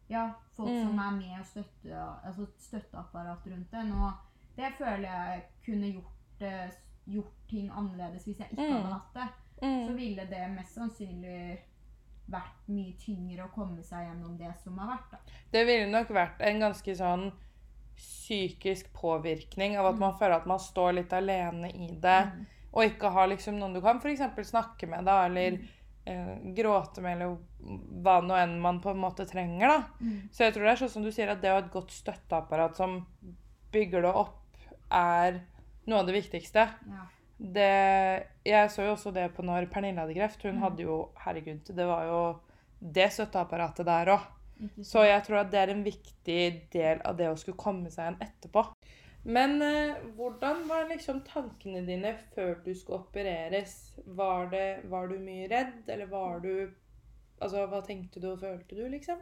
ja, 0.08 0.30
folk 0.56 0.68
Mm. 0.70 0.82
som 0.88 0.98
er 0.98 1.10
med 1.10 1.38
og 1.40 1.46
støtter, 1.46 2.20
altså 2.24 2.46
støtteapparat 2.58 3.46
rundt 3.46 3.74
en. 3.74 3.92
Og 3.92 4.12
det 4.56 4.72
føler 4.78 5.08
jeg 5.08 5.42
kunne 5.66 5.92
gjort, 5.92 6.40
eh, 6.40 6.70
gjort 7.06 7.32
ting 7.50 7.70
annerledes 7.70 8.24
hvis 8.26 8.38
jeg 8.38 8.48
ikke 8.52 8.68
Mm. 8.68 8.82
hadde 8.82 8.92
hatt 8.92 9.14
det. 9.14 9.28
Så 9.60 9.90
Mm. 9.90 9.96
ville 9.96 10.26
det 10.26 10.50
mest 10.50 10.74
sannsynlig 10.74 11.58
vært 12.30 12.68
mye 12.68 12.92
tyngre 12.98 13.44
å 13.44 13.52
komme 13.54 13.82
seg 13.82 14.06
gjennom 14.08 14.36
det 14.38 14.54
som 14.62 14.78
har 14.78 14.96
vært. 14.96 15.10
da. 15.10 15.18
Det 15.52 15.66
ville 15.66 15.90
nok 15.90 16.08
vært 16.08 16.40
en 16.40 16.60
ganske 16.60 16.94
sånn 16.96 17.32
psykisk 17.96 18.92
påvirkning 18.92 19.76
av 19.78 19.86
at 19.92 19.98
man 20.00 20.16
føler 20.18 20.36
at 20.40 20.46
man 20.50 20.58
står 20.58 20.94
litt 20.94 21.12
alene 21.12 21.70
i 21.70 21.88
det, 22.00 22.26
Mm. 22.32 22.46
og 22.72 22.82
ikke 22.84 23.12
har 23.12 23.28
liksom 23.28 23.58
noen 23.58 23.74
du 23.74 23.80
kan 23.80 23.98
f.eks. 24.00 24.18
snakke 24.50 24.88
med, 24.88 25.04
da, 25.04 25.26
eller 25.26 25.58
eh, 26.06 26.38
gråte 26.54 27.00
med, 27.00 27.16
eller 27.16 27.38
hva 28.02 28.20
nå 28.20 28.34
enn 28.36 28.60
man 28.60 28.78
på 28.80 28.90
en 28.90 28.98
måte 29.00 29.24
trenger, 29.26 29.68
da. 29.68 29.84
Mm. 30.02 30.28
Så 30.30 30.38
jeg 30.44 30.52
tror 30.54 30.64
det 30.64 30.72
er 30.72 30.84
sånn 30.86 30.90
som 30.90 31.02
du 31.02 31.10
sier, 31.10 31.28
at 31.30 31.40
det 31.40 31.48
å 31.50 31.54
ha 31.60 31.66
et 31.66 31.72
godt 31.72 31.88
støtteapparat 31.90 32.76
som 32.76 33.06
bygger 33.72 34.02
det 34.02 34.14
opp, 34.14 34.43
er 34.94 35.40
noe 35.90 36.00
av 36.00 36.06
det 36.08 36.14
viktigste. 36.16 36.68
Ja. 36.88 37.04
Det, 37.34 37.70
jeg 38.46 38.70
så 38.70 38.84
jo 38.86 38.92
også 38.94 39.10
det 39.12 39.26
på 39.34 39.42
når 39.44 39.66
Pernille 39.72 40.00
hadde 40.04 40.14
kreft. 40.16 40.42
Hun 40.46 40.54
Mm. 40.56 40.62
hadde 40.62 40.82
jo 40.86 40.98
Herregud, 41.24 41.64
det 41.76 41.86
var 41.86 42.04
jo 42.08 42.20
det 42.94 43.08
støtteapparatet 43.12 43.86
der 43.86 44.12
òg. 44.14 44.30
Så 44.86 45.02
jeg 45.04 45.24
tror 45.26 45.40
at 45.40 45.50
det 45.50 45.58
er 45.60 45.72
en 45.72 45.82
viktig 45.84 46.70
del 46.72 47.00
av 47.04 47.16
det 47.18 47.26
å 47.28 47.36
skulle 47.36 47.58
komme 47.58 47.90
seg 47.90 48.04
igjen 48.06 48.20
etterpå. 48.22 48.62
Men 49.24 49.60
eh, 49.62 49.96
hvordan 50.16 50.62
var 50.68 50.86
liksom 50.88 51.22
tankene 51.26 51.82
dine 51.86 52.14
før 52.36 52.54
du 52.64 52.70
skulle 52.74 53.00
opereres? 53.02 53.94
Var, 54.06 54.46
det, 54.52 54.84
var 54.88 55.08
du 55.08 55.18
mye 55.18 55.48
redd, 55.50 55.88
eller 55.88 56.06
var 56.06 56.40
du 56.40 56.70
Altså, 57.42 57.64
hva 57.66 57.80
tenkte 57.84 58.20
du 58.22 58.28
og 58.30 58.38
følte 58.40 58.76
du, 58.78 58.84
liksom? 58.88 59.18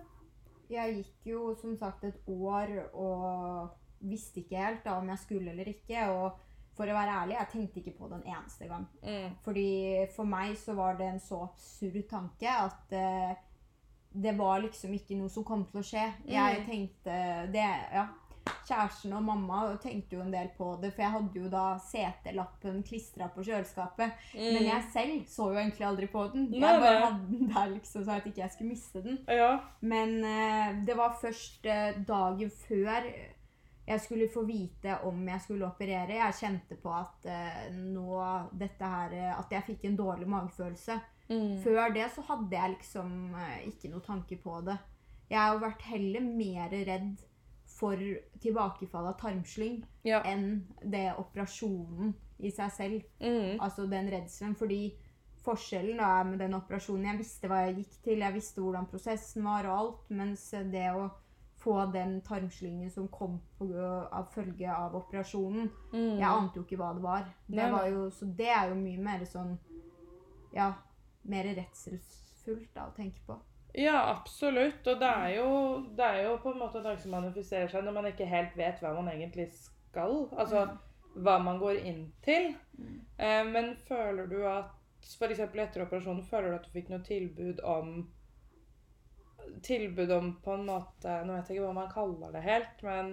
Jeg 0.71 0.99
gikk 0.99 1.31
jo 1.33 1.55
som 1.59 1.73
sagt 1.81 2.05
et 2.05 2.19
år 2.29 2.69
og 2.93 3.71
visste 4.03 4.41
ikke 4.43 4.57
helt 4.67 4.85
da 4.85 4.99
om 4.99 5.09
jeg 5.09 5.19
skulle 5.19 5.51
eller 5.55 5.69
ikke. 5.73 6.07
Og 6.11 6.39
for 6.77 6.89
å 6.89 6.95
være 6.97 7.17
ærlig, 7.23 7.37
jeg 7.37 7.51
tenkte 7.53 7.81
ikke 7.83 7.99
på 7.99 8.09
den 8.09 8.23
eneste 8.25 8.69
gang. 8.69 8.87
Mm. 9.05 9.35
Fordi 9.45 10.07
for 10.17 10.25
meg 10.25 10.55
så 10.57 10.75
var 10.79 10.97
det 10.99 11.07
en 11.13 11.21
så 11.21 11.43
absurd 11.45 12.07
tanke 12.09 12.49
at 12.49 12.95
uh, 12.97 13.35
det 14.15 14.33
var 14.39 14.61
liksom 14.65 14.93
ikke 14.97 15.17
noe 15.21 15.29
som 15.33 15.45
kom 15.45 15.65
til 15.71 15.81
å 15.81 15.85
skje. 15.85 16.07
Jeg 16.29 16.59
Mm. 16.63 16.67
tenkte 16.67 17.53
det 17.53 17.69
Ja. 17.93 18.07
kjæresten 18.67 19.13
og 19.15 19.23
mamma 19.23 19.77
tenkte 19.79 20.17
jo 20.17 20.21
en 20.21 20.31
del 20.33 20.49
på 20.59 20.81
det, 20.81 20.93
for 20.95 21.03
jeg 21.03 21.11
hadde 21.13 21.35
jo 21.41 21.49
da 21.49 21.79
CT-lappen 21.79 22.83
klistra 22.83 23.29
på 23.29 23.45
kjøleskapet. 23.45 24.13
Men 24.35 24.63
jeg 24.65 24.83
selv 24.93 25.27
så 25.31 25.53
jo 25.53 25.59
egentlig 25.61 25.87
aldri 25.87 26.07
på 26.11 26.25
den. 26.33 26.49
Nei, 26.51 26.59
Jeg 26.73 26.81
bare 26.81 27.05
hadde 27.07 27.31
den 27.39 27.49
der 27.53 27.71
liksom 27.77 28.05
så 28.05 28.17
at 28.17 28.25
ikke 28.27 28.43
jeg 28.43 28.51
skulle 28.51 28.71
miste 28.71 29.03
den. 29.05 29.19
Ja. 29.29 29.61
Men 29.81 30.25
uh, 30.25 30.85
det 30.85 30.97
var 30.97 31.17
først 31.23 31.65
uh, 31.67 32.03
dagen 32.05 32.51
før 32.51 33.13
jeg 33.87 34.01
skulle 34.01 34.29
få 34.31 34.45
vite 34.47 34.95
om 35.09 35.25
jeg 35.29 35.43
skulle 35.43 35.67
operere. 35.67 36.15
Jeg 36.21 36.39
kjente 36.39 36.77
på 36.79 36.93
at 36.95 37.27
eh, 37.27 37.65
nå 37.75 38.21
dette 38.55 38.91
her 38.95 39.17
eh, 39.19 39.33
At 39.35 39.51
jeg 39.51 39.67
fikk 39.73 39.85
en 39.89 39.99
dårlig 39.99 40.29
magefølelse. 40.31 41.01
Mm. 41.33 41.59
Før 41.65 41.93
det 41.95 42.07
så 42.15 42.23
hadde 42.29 42.57
jeg 42.57 42.75
liksom 42.77 43.35
eh, 43.35 43.69
ikke 43.73 43.91
noe 43.91 44.05
tanke 44.07 44.39
på 44.43 44.61
det. 44.69 44.79
Jeg 45.33 45.41
har 45.41 45.55
jo 45.55 45.63
vært 45.65 45.87
heller 45.89 46.27
mer 46.27 46.75
redd 46.87 47.23
for 47.73 47.99
tilbakefall 48.43 49.09
av 49.11 49.17
tarmslyng 49.19 49.81
Ja. 50.07 50.21
enn 50.29 50.67
det 50.85 51.15
operasjonen 51.19 52.13
i 52.39 52.51
seg 52.55 52.71
selv. 52.75 53.03
Mm. 53.19 53.59
Altså 53.59 53.89
den 53.91 54.11
redselen. 54.13 54.55
Fordi 54.59 54.93
forskjellen 55.43 55.99
da 55.99 56.13
er 56.21 56.29
med 56.29 56.39
den 56.39 56.55
operasjonen 56.55 57.09
Jeg 57.11 57.19
visste 57.25 57.51
hva 57.51 57.65
jeg 57.67 57.81
gikk 57.81 57.97
til, 58.05 58.23
jeg 58.23 58.37
visste 58.37 58.63
hvordan 58.63 58.87
prosessen 58.87 59.43
var 59.49 59.67
og 59.67 59.79
alt. 59.79 60.11
Mens 60.15 60.51
det 60.71 60.87
å 60.95 61.09
få 61.63 61.77
den 61.95 62.21
tarmslyngen 62.27 62.91
som 62.91 63.09
kom 63.09 63.39
på, 63.59 63.69
av 64.11 64.29
følge 64.35 64.71
av 64.75 64.97
operasjonen 64.99 65.71
Mm. 65.93 66.19
Jeg 66.19 66.29
ante 66.29 66.59
jo 66.59 66.65
ikke 66.65 66.77
hva 66.81 66.93
det 66.97 67.03
var. 67.03 67.25
Det 67.47 67.71
var 67.73 67.87
jo, 67.87 68.11
så 68.11 68.27
det 68.39 68.49
er 68.49 68.69
jo 68.69 68.75
mye 68.75 68.99
mer 68.99 69.25
sånn 69.29 69.59
Ja, 70.53 70.73
mer 71.23 71.45
redselsfullt 71.45 72.75
da 72.75 72.87
å 72.89 72.95
tenke 72.97 73.23
på. 73.27 73.39
Ja, 73.75 74.11
absolutt. 74.11 74.87
Og 74.87 74.99
det 75.01 75.09
er, 75.09 75.29
jo, 75.39 75.51
det 75.97 76.05
er 76.05 76.23
jo 76.27 76.37
på 76.43 76.53
en 76.53 76.59
måte 76.61 76.83
noe 76.85 76.99
som 77.01 77.15
manifesterer 77.15 77.71
seg 77.73 77.87
når 77.87 77.97
man 77.97 78.09
ikke 78.11 78.29
helt 78.29 78.57
vet 78.57 78.83
hva 78.83 78.93
man 78.99 79.09
egentlig 79.09 79.49
skal. 79.57 80.27
Altså 80.37 80.67
hva 81.15 81.39
man 81.45 81.61
går 81.61 81.81
inn 81.89 82.05
til. 82.25 82.53
Mm. 82.77 82.99
Eh, 83.17 83.45
men 83.49 83.75
føler 83.89 84.29
du 84.29 84.43
at 84.49 84.73
f.eks. 85.03 85.41
etter 85.41 85.85
operasjonen, 85.85 86.25
føler 86.25 86.53
du 86.53 86.59
at 86.59 86.67
du 86.67 86.75
fikk 86.75 86.93
noe 86.93 87.03
tilbud 87.07 87.63
om 87.67 87.95
Tilbud 89.63 90.11
om 90.11 90.33
på 90.43 90.55
en 90.55 90.67
måte 90.67 91.25
Nå 91.27 91.35
vet 91.37 91.49
jeg 91.49 91.57
ikke 91.59 91.67
hva 91.69 91.75
man 91.77 91.91
kaller 91.93 92.33
det 92.33 92.43
helt, 92.43 92.83
men 92.83 93.13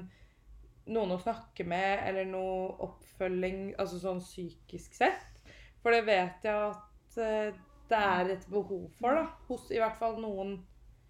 noen 0.89 1.12
å 1.13 1.19
snakke 1.21 1.65
med, 1.69 2.00
eller 2.07 2.25
noe 2.25 2.71
oppfølging, 2.88 3.75
altså 3.77 4.00
sånn 4.01 4.21
psykisk 4.24 4.93
sett? 4.98 5.43
For 5.83 5.93
det 5.93 6.05
vet 6.07 6.43
jeg 6.48 6.55
at 6.71 7.17
eh, 7.21 7.53
det 7.89 8.00
er 8.00 8.31
et 8.36 8.48
behov 8.50 8.88
for, 8.98 9.13
da. 9.13 9.27
Hos 9.48 9.69
i 9.71 9.77
hvert 9.81 9.98
fall 9.98 10.19
noen 10.21 10.59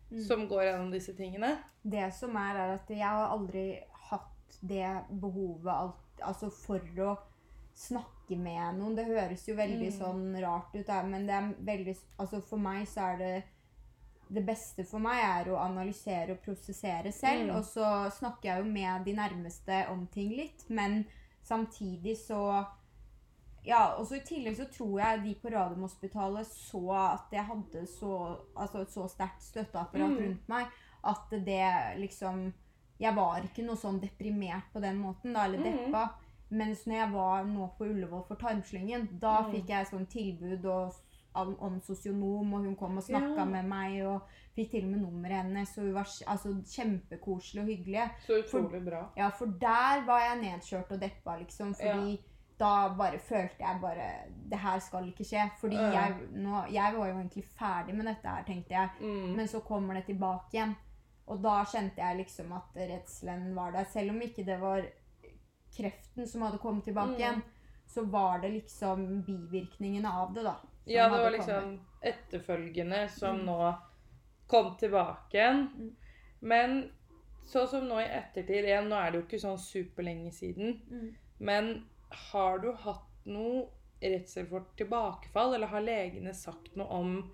Mm. 0.09 0.23
som 0.25 0.47
går 0.49 0.63
gjennom 0.63 0.87
disse 0.91 1.13
tingene. 1.13 1.51
Det 1.85 2.07
som 2.17 2.33
er, 2.35 2.55
er 2.57 2.71
at 2.79 2.87
jeg 2.89 3.05
har 3.05 3.27
aldri 3.29 3.79
hatt 4.09 4.55
det 4.65 5.03
behovet 5.21 5.69
alt, 5.69 6.23
altså 6.25 6.49
for 6.49 6.81
å 7.05 7.11
snakke 7.77 8.33
med 8.35 8.79
noen. 8.79 8.95
Det 8.97 9.05
høres 9.05 9.45
jo 9.47 9.53
veldig 9.53 9.91
Mm. 9.91 9.99
sånn 9.99 10.41
rart 10.41 10.73
ut, 10.73 10.87
men 11.05 11.27
det 11.27 11.35
er 11.35 11.53
veldig 11.61 11.95
Altså 12.19 12.41
for 12.41 12.57
meg 12.57 12.87
så 12.87 13.01
er 13.13 13.17
det 13.17 13.43
Det 14.31 14.43
beste 14.45 14.83
for 14.85 14.99
meg 15.01 15.23
er 15.25 15.47
å 15.51 15.57
analysere 15.57 16.35
og 16.35 16.41
prosessere 16.45 17.11
selv. 17.11 17.47
Mm. 17.49 17.55
Og 17.57 17.63
så 17.65 17.85
snakker 18.19 18.49
jeg 18.51 18.63
jo 18.63 18.71
med 18.71 19.05
de 19.05 19.13
nærmeste 19.17 19.87
om 19.89 20.03
ting 20.13 20.29
litt, 20.37 20.65
men 20.69 21.05
samtidig 21.43 22.17
så 22.17 22.65
ja, 23.65 23.95
og 23.99 24.05
så 24.07 24.15
I 24.15 24.23
tillegg 24.23 24.55
så 24.57 24.65
tror 24.71 24.99
jeg 25.01 25.23
de 25.23 25.33
på 25.41 25.49
Radiumhospitalet 25.51 26.47
så 26.47 26.83
at 26.95 27.33
jeg 27.35 27.43
hadde 27.49 27.81
så, 27.91 28.13
altså 28.55 28.81
et 28.85 28.93
så 28.93 29.07
sterkt 29.11 29.43
støtteapparat 29.43 30.13
Mm. 30.13 30.21
rundt 30.23 30.47
meg 30.49 30.67
at 31.03 31.29
det 31.45 31.97
liksom 31.99 32.53
Jeg 32.99 33.15
var 33.15 33.41
ikke 33.41 33.63
noe 33.63 33.75
sånn 33.79 33.99
deprimert 34.01 34.65
på 34.73 34.81
den 34.83 34.97
måten, 34.99 35.31
da, 35.33 35.45
eller 35.45 35.57
deppa. 35.63 35.85
deppa. 35.85 36.09
Mens 36.51 36.81
når 36.85 36.95
jeg 36.95 37.11
var 37.13 37.43
nå 37.45 37.67
på 37.77 37.85
Ullevål 37.85 38.25
for 38.27 38.35
tarmslyngen, 38.35 39.05
da 39.19 39.41
Mm. 39.43 39.51
fikk 39.53 39.67
jeg 39.69 39.87
sånn 39.87 40.05
tilbud 40.07 40.65
og, 40.65 40.93
om, 41.35 41.55
om 41.59 41.81
sosionom, 41.81 42.53
og 42.53 42.59
hun 42.65 42.75
kom 42.75 42.97
og 42.97 43.03
snakka 43.03 43.35
Ja. 43.37 43.45
med 43.45 43.65
meg, 43.65 44.01
og 44.05 44.21
fikk 44.55 44.71
til 44.71 44.83
og 44.85 44.89
med 44.91 44.99
nummeret 45.01 45.43
hennes, 45.43 45.77
og 45.77 45.83
hun 45.83 45.93
var 45.93 46.07
altså, 46.27 46.55
kjempekoselig 46.75 47.61
og 47.61 47.67
hyggelig. 47.67 48.09
Så 48.25 48.39
utrolig 48.43 48.85
bra. 48.85 49.03
Ja, 49.17 49.29
for 49.29 49.45
der 49.45 50.05
var 50.05 50.19
jeg 50.19 50.41
nedkjørt 50.41 50.91
og 50.91 50.99
deppa, 51.01 51.37
liksom. 51.39 51.75
Fordi 51.75 52.19
da 52.59 52.89
bare 52.97 53.19
følte 53.19 53.55
jeg 53.63 53.77
bare 53.81 54.07
Det 54.49 54.57
her 54.59 54.79
skal 54.79 55.07
ikke 55.07 55.23
skje. 55.23 55.49
Fordi 55.61 55.75
Ja. 55.75 55.91
jeg, 55.91 56.15
nå, 56.31 56.65
jeg 56.71 56.93
var 56.97 57.07
jo 57.07 57.13
egentlig 57.19 57.43
ferdig 57.45 57.95
med 57.95 58.05
dette 58.05 58.27
her, 58.27 58.43
tenkte 58.43 58.73
jeg. 58.73 58.89
Mm. 59.01 59.35
Men 59.35 59.47
så 59.47 59.59
kommer 59.59 59.93
det 59.93 60.05
tilbake 60.05 60.49
igjen. 60.53 60.75
Og 61.27 61.41
da 61.43 61.63
kjente 61.63 61.97
jeg 62.01 62.17
liksom 62.17 62.51
at 62.51 62.75
redselen 62.75 63.55
var 63.55 63.71
der. 63.71 63.83
Selv 63.85 64.09
om 64.09 64.21
ikke 64.21 64.43
det 64.45 64.59
var 64.59 64.81
kreften 65.77 66.27
som 66.27 66.41
hadde 66.41 66.57
kommet 66.57 66.83
tilbake 66.83 67.11
Mm. 67.13 67.19
igjen, 67.19 67.41
så 67.87 68.03
var 68.05 68.39
det 68.41 68.51
liksom 68.51 69.23
bivirkningene 69.25 70.07
av 70.11 70.33
det, 70.33 70.43
da. 70.43 70.55
Ja, 70.85 71.03
det 71.03 71.09
var 71.11 71.19
var 71.19 71.31
kommet. 71.31 71.37
liksom 71.47 71.79
etterfølgende 72.01 73.09
som 73.09 73.37
Mm. 73.37 73.45
nå 73.45 73.77
kom 74.47 74.75
tilbake 74.77 75.33
igjen. 75.33 75.69
Mm. 75.77 75.95
Men 76.41 76.91
sånn 77.45 77.67
som 77.67 77.87
nå 77.87 77.99
i 77.99 78.07
ettertid 78.09 78.63
igjen, 78.65 78.89
nå 78.89 78.95
er 78.95 79.11
det 79.11 79.19
jo 79.21 79.25
ikke 79.27 79.41
sånn 79.47 79.57
superlenge 79.59 80.31
siden, 80.33 80.81
Mm. 80.89 81.15
men 81.39 81.85
har 82.31 82.59
du 82.59 82.71
hatt 82.73 83.25
noe 83.25 83.67
redsel 84.01 84.47
for 84.47 84.65
tilbakefall, 84.77 85.53
eller 85.55 85.67
har 85.67 85.81
legene 85.81 86.33
sagt 86.33 86.75
noe 86.75 86.87
om 86.87 87.31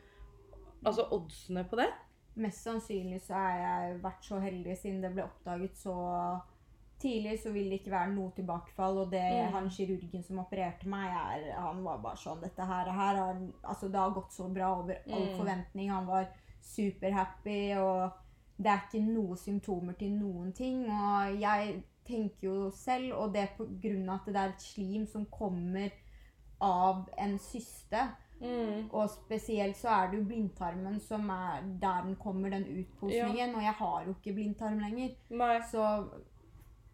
altså 0.86 1.08
oddsene 1.12 1.64
på 1.70 1.75
det? 1.78 1.92
Mest 2.36 2.64
sannsynlig 2.66 3.22
så 3.22 3.34
har 3.34 3.58
jeg 3.60 4.02
vært 4.02 4.24
så 4.24 4.40
heldig 4.42 4.78
siden 4.78 5.02
det 5.02 5.14
ble 5.14 5.24
oppdaget 5.24 5.75
så 5.78 6.42
tidlig, 7.00 7.40
så 7.44 7.52
vil 7.52 7.70
det 7.70 7.80
ikke 7.82 7.92
være 7.92 8.14
noe 8.14 8.32
tilbakefall. 8.36 8.98
Og 8.98 9.12
det 9.12 9.22
Mm. 9.24 9.52
han 9.54 9.70
kirurgen 9.70 10.24
som 10.24 10.40
opererte 10.40 10.88
meg, 10.88 11.10
er, 11.12 11.52
han 11.60 11.84
var 11.84 11.98
bare 12.02 12.16
sånn 12.18 12.42
Dette 12.42 12.66
her, 12.66 12.86
her 12.92 13.16
har, 13.16 13.36
altså, 13.64 13.88
det 13.92 14.00
har 14.00 14.12
gått 14.12 14.32
så 14.34 14.48
bra 14.54 14.74
over 14.80 14.96
all 15.12 15.28
Mm. 15.30 15.38
forventning. 15.38 15.90
Han 15.92 16.06
var 16.08 16.28
superhappy, 16.62 17.75
og 17.78 18.12
det 18.58 18.68
er 18.72 18.82
ikke 18.88 19.04
noe 19.06 19.36
symptomer 19.38 19.94
til 20.00 20.12
noen 20.12 20.54
ting. 20.54 20.86
Og 20.90 21.40
jeg 21.42 21.84
tenker 22.06 22.48
jo 22.48 22.72
selv, 22.72 23.14
og 23.14 23.34
det 23.34 23.42
er 23.42 23.56
på 23.58 23.66
grunn 23.82 24.10
av 24.10 24.20
at 24.22 24.25
det 24.34 24.36
er 24.36 24.54
et 24.54 24.62
slim 24.62 25.06
som 25.08 25.25
kommer 25.25 25.90
av 26.62 27.08
en 27.18 27.38
syste. 27.40 28.06
Mm. 28.42 28.90
Og 28.92 29.10
spesielt 29.10 29.78
så 29.80 29.88
er 29.90 30.12
det 30.12 30.20
jo 30.20 30.25
blindtarmen 30.28 31.00
som 31.02 31.30
er 31.30 31.62
der 31.82 32.02
den 32.04 32.16
kommer, 32.20 32.50
den 32.50 32.66
utposningen. 32.66 33.56
Og 33.56 33.62
jeg 33.64 33.74
har 33.74 34.04
jo 34.06 34.14
ikke 34.14 34.34
blindtarm 34.36 34.80
lenger. 34.80 35.16
Nei. 35.30 35.60
Så 35.72 35.86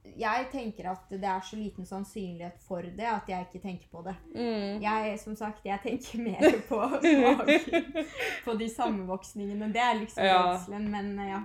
jeg 0.04 0.48
tenker 0.52 0.88
at 0.92 1.10
det 1.10 1.24
er 1.30 1.42
så 1.46 1.56
liten 1.56 1.86
sannsynlighet 1.86 2.60
for 2.66 2.82
det 2.82 3.06
at 3.06 3.28
jeg 3.30 3.46
ikke 3.48 3.62
tenker 3.64 3.88
på 3.92 4.02
det. 4.04 4.16
Mm. 4.36 4.82
Jeg, 4.82 5.20
som 5.20 5.36
sagt, 5.36 5.66
jeg 5.66 5.80
tenker 5.84 6.24
mer 6.26 6.58
på, 6.70 6.80
smaken 7.04 8.06
på 8.46 8.56
de 8.60 8.70
sammenvoksningene. 8.70 9.72
Det 9.74 9.82
er 9.82 10.00
liksom 10.00 10.24
Ja. 10.26 10.40
redselen. 10.54 10.90
Men 10.92 11.20
eh, 11.20 11.30
ja. 11.30 11.42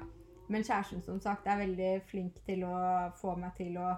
Men 0.48 0.62
kjæresten 0.62 1.02
som 1.02 1.20
sagt 1.20 1.46
er 1.46 1.58
veldig 1.58 2.02
flink 2.06 2.36
til 2.46 2.62
å 2.64 3.10
få 3.18 3.36
meg 3.36 3.56
til 3.58 3.76
å 3.82 3.96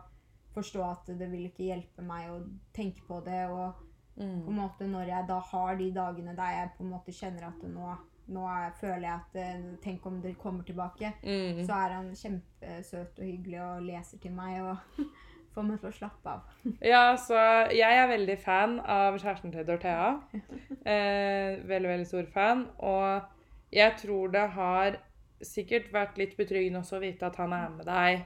forstå 0.55 0.83
at 0.91 1.11
det 1.19 1.29
vil 1.31 1.45
ikke 1.51 1.67
hjelpe 1.69 2.03
meg 2.03 2.31
å 2.33 2.39
tenke 2.75 3.03
på 3.07 3.21
det. 3.25 3.45
og 3.51 3.75
på 4.19 4.25
en 4.25 4.43
Mm. 4.49 4.57
måte 4.57 4.87
når 4.91 5.07
jeg 5.07 5.27
da 5.29 5.39
har 5.39 5.77
de 5.77 5.93
dagene 5.95 6.33
der 6.35 6.51
jeg 6.51 6.71
på 6.77 6.83
en 6.83 6.91
måte 6.91 7.13
kjenner 7.15 7.45
at 7.47 7.61
nå, 7.63 7.93
nå 8.33 8.45
er, 8.51 8.75
føler 8.81 9.07
jeg 9.07 9.15
at 9.15 9.39
eh, 9.41 9.65
Tenk 9.83 10.07
om 10.07 10.21
det 10.23 10.37
kommer 10.41 10.67
tilbake. 10.67 11.13
Mm. 11.23 11.65
Så 11.67 11.73
er 11.73 11.97
han 11.97 12.13
kjempesøt 12.17 13.19
og 13.19 13.25
hyggelig 13.25 13.61
og 13.65 13.83
leser 13.87 14.23
til 14.23 14.35
meg 14.37 14.61
og 14.63 15.03
får 15.55 15.67
meg 15.67 15.81
til 15.81 15.91
å 15.91 15.97
slappe 15.97 16.37
av. 16.37 16.55
Ja, 16.93 17.03
så 17.21 17.41
jeg 17.75 18.01
er 18.03 18.11
veldig 18.13 18.39
fan 18.43 18.79
av 18.85 19.19
kjæresten 19.19 19.55
til 19.55 19.67
Dorthea. 19.69 20.15
Eh, 20.89 21.59
veldig, 21.69 21.89
veldig 21.91 22.07
stor 22.09 22.29
fan. 22.33 22.65
Og 22.79 23.75
jeg 23.75 23.97
tror 24.01 24.31
det 24.33 24.47
har 24.55 24.97
sikkert 25.45 25.91
vært 25.93 26.17
litt 26.19 26.37
betryggende 26.39 26.81
også 26.81 26.97
å 26.97 27.03
vite 27.03 27.29
at 27.29 27.37
han 27.39 27.53
er 27.53 27.69
med 27.75 27.85
deg 27.89 28.25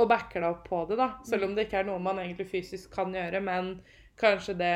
og 0.00 0.08
backer 0.08 0.40
deg 0.40 0.48
opp 0.54 0.64
på 0.68 0.80
det, 0.88 0.96
da. 1.00 1.10
Selv 1.26 1.46
om 1.46 1.54
det 1.56 1.66
ikke 1.66 1.82
er 1.82 1.88
noe 1.88 2.00
man 2.02 2.20
egentlig 2.22 2.48
fysisk 2.48 2.92
kan 2.94 3.12
gjøre, 3.14 3.42
men 3.44 3.74
kanskje 4.20 4.54
det 4.56 4.74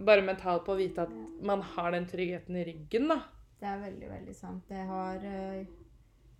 bare 0.00 0.24
mentalt 0.24 0.64
på 0.64 0.74
å 0.74 0.78
vite 0.78 1.04
at 1.04 1.12
man 1.44 1.62
har 1.74 1.92
den 1.92 2.08
tryggheten 2.08 2.56
i 2.56 2.64
ryggen, 2.70 3.10
da. 3.12 3.20
Det 3.62 3.68
er 3.70 3.78
veldig, 3.78 4.08
veldig 4.10 4.34
sant. 4.34 4.64
Det 4.68 4.82
har 4.88 5.22
eh, 5.24 5.62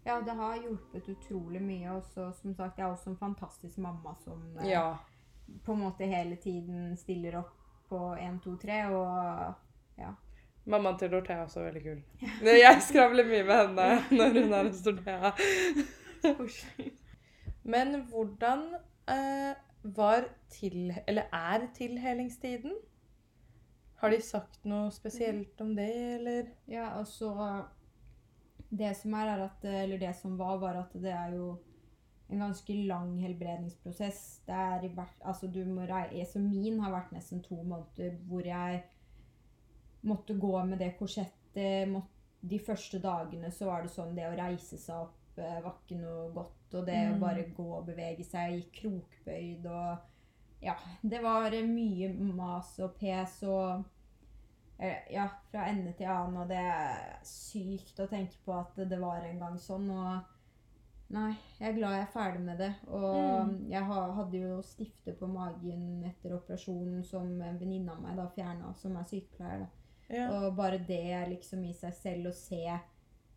Ja, 0.05 0.17
det 0.27 0.35
har 0.35 0.57
hjulpet 0.59 1.09
utrolig 1.13 1.61
mye. 1.63 1.93
Og 1.95 2.03
så, 2.11 2.33
som 2.35 2.55
sagt, 2.59 2.79
jeg 2.79 2.87
er 2.89 2.91
også 2.91 3.13
en 3.13 3.21
fantastisk 3.21 3.79
mamma 3.79 4.17
som 4.25 4.41
eh, 4.59 4.71
Ja. 4.73 4.97
på 5.65 5.73
en 5.77 5.85
måte 5.85 6.09
hele 6.11 6.37
tiden 6.43 6.97
stiller 6.99 7.39
opp 7.39 7.55
på 7.89 8.01
1, 8.19 8.41
2, 8.43 8.57
3 8.57 8.81
og 8.97 9.55
Mammaen 10.65 10.99
til 10.99 11.11
Dorthea 11.11 11.37
er 11.41 11.47
også 11.49 11.63
veldig 11.65 11.81
kul. 11.83 12.03
Jeg 12.65 12.83
skravler 12.87 13.27
mye 13.27 13.43
med 13.47 13.57
henne 13.61 13.87
når 14.19 14.37
hun 14.37 14.53
er 14.55 14.69
hos 14.69 14.83
Dorthea. 14.87 15.33
Men 17.63 17.97
hvordan 18.11 18.63
eh, 19.11 19.55
var 19.83 20.29
til, 20.55 20.93
eller 21.07 21.23
er 21.35 21.67
tilhelingstiden? 21.75 22.77
Har 24.03 24.11
de 24.11 24.19
sagt 24.21 24.65
noe 24.67 24.91
spesielt 24.91 25.61
om 25.63 25.75
det, 25.79 25.89
eller? 26.19 26.49
Ja, 26.67 26.89
altså 26.99 27.33
Det 28.73 28.97
som 28.97 29.15
er, 29.15 29.29
er 29.37 29.45
at 29.45 29.65
Eller 29.69 29.99
det 30.01 30.15
som 30.17 30.37
var, 30.41 30.57
var 30.59 30.75
at 30.81 30.93
det 30.99 31.13
er 31.13 31.37
jo 31.37 31.59
en 32.33 32.39
ganske 32.41 32.75
lang 32.89 33.11
helbredningsprosess. 33.21 34.41
Det 34.47 34.55
er 34.57 34.85
i 34.87 34.89
hvert, 34.95 35.19
altså 35.29 35.47
du 35.53 35.65
må 35.69 35.85
reise, 35.87 36.41
Min 36.41 36.79
har 36.81 36.91
vært 36.95 37.11
nesten 37.13 37.43
to 37.45 37.59
måneder 37.63 38.15
hvor 38.27 38.41
jeg 38.47 38.83
måtte 40.09 40.39
gå 40.41 40.65
med 40.65 40.79
det 40.81 40.95
korsettet. 40.99 41.93
De 42.43 42.59
første 42.59 42.99
dagene 42.99 43.51
så 43.55 43.69
var 43.69 43.83
det 43.85 43.93
sånn 43.93 44.17
det 44.17 44.25
å 44.27 44.35
reise 44.39 44.79
seg 44.81 44.97
opp 45.05 45.39
eh, 45.39 45.61
var 45.63 45.77
ikke 45.77 46.01
noe 46.01 46.33
godt. 46.35 46.75
Og 46.75 46.87
det 46.89 46.97
å 47.11 47.13
Mm. 47.15 47.21
bare 47.21 47.45
gå 47.55 47.69
og 47.77 47.87
bevege 47.87 48.25
seg. 48.25 48.53
i 48.53 48.57
gikk 48.63 48.81
krokbøyd 48.81 49.67
og 49.67 49.99
Ja. 50.63 50.75
Det 51.03 51.21
var 51.23 51.51
mye 51.51 52.09
mas 52.15 52.79
og 52.81 52.95
pes 52.97 53.43
og 53.43 53.85
Ja, 55.11 55.29
fra 55.51 55.67
ende 55.71 55.93
til 55.99 56.07
annen. 56.11 56.37
Og 56.43 56.49
det 56.51 56.59
er 56.59 57.19
sykt 57.29 58.01
å 58.03 58.09
tenke 58.11 58.39
på 58.45 58.55
at 58.59 58.77
det 58.89 58.99
var 59.01 59.23
en 59.29 59.39
gang 59.39 59.59
sånn. 59.63 59.91
Og 59.91 60.29
Nei, 61.13 61.35
jeg 61.61 61.69
er 61.69 61.75
glad 61.77 61.93
jeg 61.93 62.03
er 62.07 62.13
ferdig 62.15 62.41
med 62.41 62.59
det. 62.59 62.71
Og 62.89 63.47
Mm. 63.47 63.69
jeg 63.69 63.85
hadde 63.85 64.39
jo 64.39 64.63
stifte 64.63 65.13
på 65.19 65.27
magen 65.29 66.05
etter 66.09 66.33
operasjonen 66.39 67.05
som 67.05 67.27
en 67.43 67.59
venninne 67.61 67.93
av 67.93 68.01
meg 68.01 68.17
da 68.17 68.27
fjerna, 68.33 68.75
som 68.75 68.97
er 68.97 69.05
sykepleier. 69.05 69.59
da. 69.59 69.67
Ja. 70.09 70.31
Og 70.31 70.57
bare 70.57 70.79
det 70.79 71.29
liksom 71.29 71.65
i 71.65 71.73
seg 71.75 71.93
selv 71.95 72.27
å 72.31 72.33
se 72.35 72.81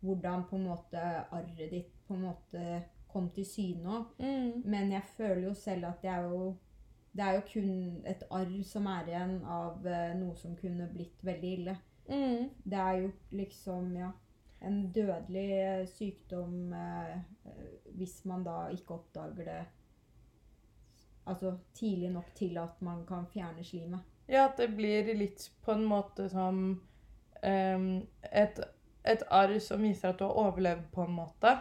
hvordan 0.02 0.44
på 0.48 0.56
en 0.56 0.66
måte 0.68 1.26
arret 1.30 1.70
ditt 1.70 1.92
på 2.08 2.14
en 2.14 2.22
måte 2.22 2.82
kom 3.12 3.28
til 3.30 3.44
syne 3.44 3.84
òg. 3.84 4.06
Mm. 4.20 4.62
Men 4.64 4.90
jeg 4.92 5.02
føler 5.16 5.42
jo 5.48 5.54
selv 5.54 5.84
at 5.84 6.02
jeg 6.02 6.14
er 6.14 6.28
jo 6.30 6.56
det 7.16 7.24
er 7.24 7.36
jo 7.38 7.42
kun 7.52 8.02
et 8.06 8.24
arr 8.30 8.52
som 8.66 8.86
er 8.92 9.08
igjen 9.08 9.38
av 9.48 9.86
eh, 9.88 10.12
noe 10.18 10.36
som 10.36 10.56
kunne 10.58 10.88
blitt 10.92 11.24
veldig 11.24 11.52
ille. 11.58 11.76
Mm. 12.08 12.50
Det 12.62 12.78
er 12.78 13.00
jo 13.02 13.10
liksom, 13.34 13.96
ja 13.98 14.12
En 14.62 14.92
dødelig 14.92 15.48
eh, 15.52 15.86
sykdom 15.86 16.72
eh, 16.72 17.16
eh, 17.44 17.64
hvis 17.98 18.24
man 18.24 18.44
da 18.46 18.68
ikke 18.72 18.94
oppdager 18.94 19.44
det 19.44 19.64
altså 21.26 21.56
tidlig 21.74 22.10
nok 22.10 22.30
til 22.34 22.58
at 22.58 22.82
man 22.82 23.06
kan 23.06 23.26
fjerne 23.32 23.64
slimet. 23.64 24.00
Ja, 24.28 24.46
at 24.46 24.58
det 24.58 24.76
blir 24.76 25.12
litt 25.14 25.50
på 25.62 25.74
en 25.74 25.84
måte 25.84 26.28
som 26.30 26.80
um, 27.42 27.86
et, 28.32 28.60
et 29.04 29.24
arr 29.30 29.58
som 29.62 29.82
viser 29.82 30.12
at 30.12 30.18
du 30.18 30.24
har 30.24 30.38
overlevd, 30.46 30.86
på 30.92 31.02
en 31.02 31.16
måte. 31.18 31.52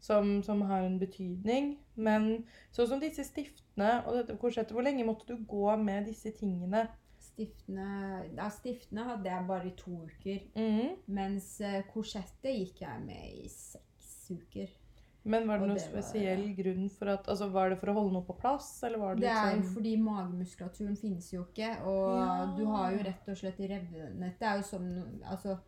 Som, 0.00 0.42
som 0.42 0.62
har 0.62 0.82
en 0.86 0.98
betydning. 0.98 1.74
Men 1.96 2.44
sånn 2.72 2.88
som 2.88 3.00
disse 3.02 3.24
stiftene 3.28 3.98
og 4.06 4.14
dette 4.16 4.36
korsettet, 4.40 4.72
hvor 4.72 4.82
lenge 4.86 5.04
måtte 5.04 5.26
du 5.28 5.36
gå 5.44 5.76
med 5.76 6.06
disse 6.08 6.32
tingene? 6.38 6.86
Stiftene, 7.20 8.24
ja, 8.36 8.48
stiftene 8.52 9.04
hadde 9.04 9.28
jeg 9.28 9.46
bare 9.48 9.68
i 9.68 9.74
to 9.76 9.92
uker. 10.08 10.40
Mm. 10.56 10.96
Mens 11.06 11.60
eh, 11.60 11.82
korsettet 11.92 12.56
gikk 12.56 12.80
jeg 12.82 13.02
med 13.04 13.44
i 13.44 13.48
seks 13.52 14.30
uker. 14.32 14.72
Men 15.28 15.44
var 15.46 15.58
det 15.60 15.62
Og 15.66 15.68
noen 15.68 15.76
det 15.76 15.84
var- 15.92 16.00
spesiell 16.00 16.42
grunn 16.56 16.88
for 16.88 17.10
at 17.12 17.26
Altså, 17.28 17.50
var 17.52 17.68
det 17.68 17.78
for 17.78 17.90
å 17.92 17.94
holde 17.98 18.12
noe 18.14 18.24
på 18.24 18.38
plass, 18.40 18.82
eller 18.88 18.98
var 18.98 19.14
det 19.14 19.20
Det 19.26 19.28
er 19.36 19.50
jo 19.50 19.56
liksom 19.58 19.74
fordi 19.74 19.96
magemuskulaturen 20.00 20.96
finnes 20.96 21.28
jo 21.34 21.44
ikke, 21.44 21.74
og 21.84 22.16
Ja. 22.16 22.54
du 22.56 22.64
har 22.66 22.92
jo 22.92 23.02
rett 23.04 23.28
og 23.28 23.36
slett 23.36 23.58
revnet 23.60 24.38
Det 24.40 24.48
er 24.48 24.56
jo 24.56 24.62
som 24.62 25.20
Altså 25.28 25.58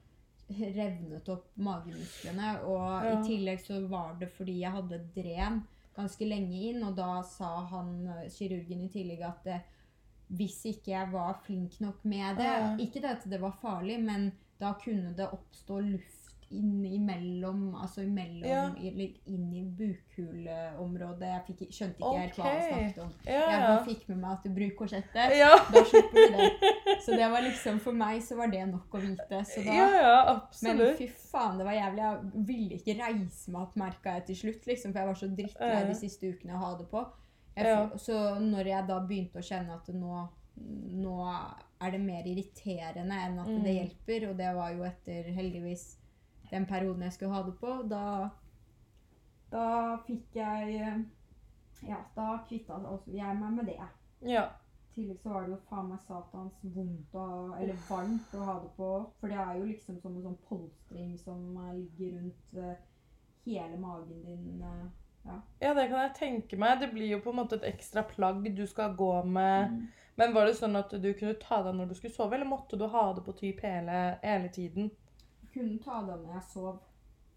revnet 0.61 1.29
opp 1.29 1.47
magemusklene, 1.57 2.63
og 2.65 3.05
Ja. 3.05 3.13
i 3.21 3.27
tillegg 3.27 3.61
så 3.61 3.81
var 3.89 4.15
det 4.21 4.31
fordi 4.37 4.61
jeg 4.61 4.73
hadde 4.73 5.01
dren 5.15 5.63
ganske 5.97 6.25
lenge 6.29 6.61
inn, 6.71 6.83
og 6.85 6.97
da 6.97 7.23
sa 7.23 7.65
han 7.67 8.07
eh, 8.09 8.29
kirurgen 8.31 8.81
i 8.87 8.89
tillegg 8.89 9.23
at 9.29 9.45
det, 9.45 9.61
hvis 10.33 10.63
ikke 10.65 10.93
jeg 10.95 11.13
var 11.13 11.35
flink 11.45 11.81
nok 11.81 12.05
med 12.05 12.37
det. 12.37 12.47
Ikke 12.81 13.01
det 13.03 13.11
at 13.19 13.27
det 13.29 13.41
var 13.41 13.53
farlig, 13.61 13.99
men 14.03 14.33
da 14.59 14.73
kunne 14.81 15.15
det 15.17 15.27
oppstå 15.33 15.81
luft 15.91 16.22
inn 16.53 16.85
imellom 16.85 17.75
Altså 17.81 18.03
imellom 18.05 18.45
Ja. 18.49 18.63
Eller 18.77 19.13
inn 19.27 19.53
i 19.57 19.63
bukhuleområdet. 19.79 21.29
Jeg 21.29 21.43
fikk, 21.47 21.63
skjønte 21.75 21.99
ikke 22.03 22.19
helt 22.21 22.37
hva 22.39 22.45
han 22.49 22.61
snakket 22.67 22.99
om. 23.05 23.13
Ja, 23.27 23.41
Jeg 23.53 23.63
bare 23.67 23.85
fikk 23.87 24.05
med 24.11 24.19
meg 24.23 24.31
at 24.37 24.45
du 24.47 24.51
bruker 24.57 24.77
korsettet. 24.83 25.35
Ja. 25.39 25.51
Da 25.73 25.83
slipper 25.89 26.19
du 26.19 26.37
det. 26.37 26.75
Så 27.05 27.17
det 27.19 27.31
var 27.33 27.45
liksom, 27.47 27.81
for 27.85 27.97
meg 28.03 28.21
så 28.23 28.37
var 28.39 28.53
det 28.53 28.63
nok 28.71 28.95
å 28.99 29.03
vite. 29.03 29.41
Så 29.49 29.65
da, 29.67 29.79
ja, 29.79 29.89
ja, 30.03 30.37
men 30.67 30.83
fy 30.99 31.09
faen, 31.09 31.59
det 31.59 31.67
var 31.67 31.79
jævlig. 31.79 32.05
Jeg 32.05 32.45
ville 32.53 32.79
ikke 32.79 32.99
reise 33.01 33.51
meg 33.55 33.63
opp, 33.65 33.75
merka 33.81 34.17
jeg 34.19 34.27
til 34.31 34.41
slutt. 34.45 34.67
liksom, 34.71 34.93
For 34.93 35.03
jeg 35.03 35.11
var 35.13 35.21
så 35.23 35.31
drittlei 35.41 35.83
de 35.89 35.97
siste 35.99 36.31
ukene 36.35 36.55
å 36.59 36.63
ha 36.67 36.71
det 36.79 36.87
på. 36.93 37.07
Jeg. 37.57 37.99
Så 38.01 38.15
når 38.41 38.71
jeg 38.71 38.87
da 38.89 39.01
begynte 39.05 39.41
å 39.43 39.45
kjenne 39.45 39.75
at 39.77 39.89
nå, 39.93 40.23
nå 41.03 41.17
er 41.83 41.91
det 41.93 42.01
mer 42.01 42.25
irriterende 42.29 43.17
enn 43.27 43.39
at 43.43 43.49
Mm. 43.51 43.63
det 43.65 43.75
hjelper, 43.75 44.29
og 44.31 44.37
det 44.39 44.55
var 44.55 44.71
jo 44.73 44.85
etter 44.87 45.33
heldigvis 45.35 45.97
den 46.53 46.67
perioden 46.67 47.03
jeg 47.03 47.13
skulle 47.13 47.33
ha 47.33 47.43
det 47.47 47.55
på, 47.61 47.75
da, 47.91 48.29
da 49.53 49.67
fikk 50.07 50.37
jeg 50.37 50.81
eh, 50.81 51.03
Ja, 51.83 51.99
da 52.15 52.37
kvitta 52.47 52.79
jeg 53.11 53.39
meg 53.41 53.55
med 53.57 53.71
det. 53.73 53.81
Ja. 54.29 54.45
I 54.93 54.95
tillegg 54.95 55.23
så 55.23 55.33
var 55.33 55.47
det 55.47 55.55
jo 55.55 55.61
faen 55.71 55.89
meg 55.89 56.03
satans 56.05 56.59
vondt 56.63 57.15
og, 57.17 57.55
eller 57.59 57.79
varmt 57.89 58.35
å 58.37 58.45
ha 58.47 58.59
det 58.63 58.71
på. 58.77 58.91
For 59.19 59.33
det 59.33 59.39
er 59.41 59.57
jo 59.59 59.65
liksom 59.67 59.99
som 60.03 60.15
en 60.15 60.27
sånn 60.29 60.41
polstring 60.47 61.17
som 61.19 61.57
eh, 61.57 61.73
ligger 61.81 62.19
rundt 62.19 62.55
uh, 62.61 62.75
hele 63.49 63.81
magen 63.81 64.21
din. 64.29 64.61
Uh, 64.61 64.85
ja. 65.25 65.41
ja, 65.65 65.75
det 65.75 65.89
kan 65.89 66.05
jeg 66.05 66.15
tenke 66.21 66.61
meg. 66.61 66.79
Det 66.85 66.93
blir 66.93 67.09
jo 67.17 67.23
på 67.25 67.33
en 67.33 67.41
måte 67.41 67.59
et 67.59 67.67
ekstra 67.73 68.05
plagg 68.07 68.47
du 68.55 68.63
skal 68.69 68.95
gå 68.99 69.15
med. 69.25 69.73
Mm. 69.73 69.83
Men 70.21 70.37
var 70.37 70.47
det 70.47 70.59
sånn 70.61 70.77
at 70.79 70.93
du 70.93 71.09
kunne 71.17 71.41
ta 71.41 71.63
det 71.65 71.73
når 71.75 71.91
du 71.91 71.99
skulle 71.99 72.15
sove, 72.15 72.37
eller 72.37 72.53
måtte 72.53 72.79
du 72.79 72.85
ha 72.93 73.09
det 73.17 73.25
på 73.27 73.35
typ 73.41 73.65
hele, 73.65 74.03
hele 74.23 74.53
tiden? 74.53 74.93
Kunne 75.55 75.79
ta 75.85 76.03
det 76.07 76.13
av 76.15 76.23
når 76.25 76.35
jeg 76.35 76.43
sov. 76.53 76.79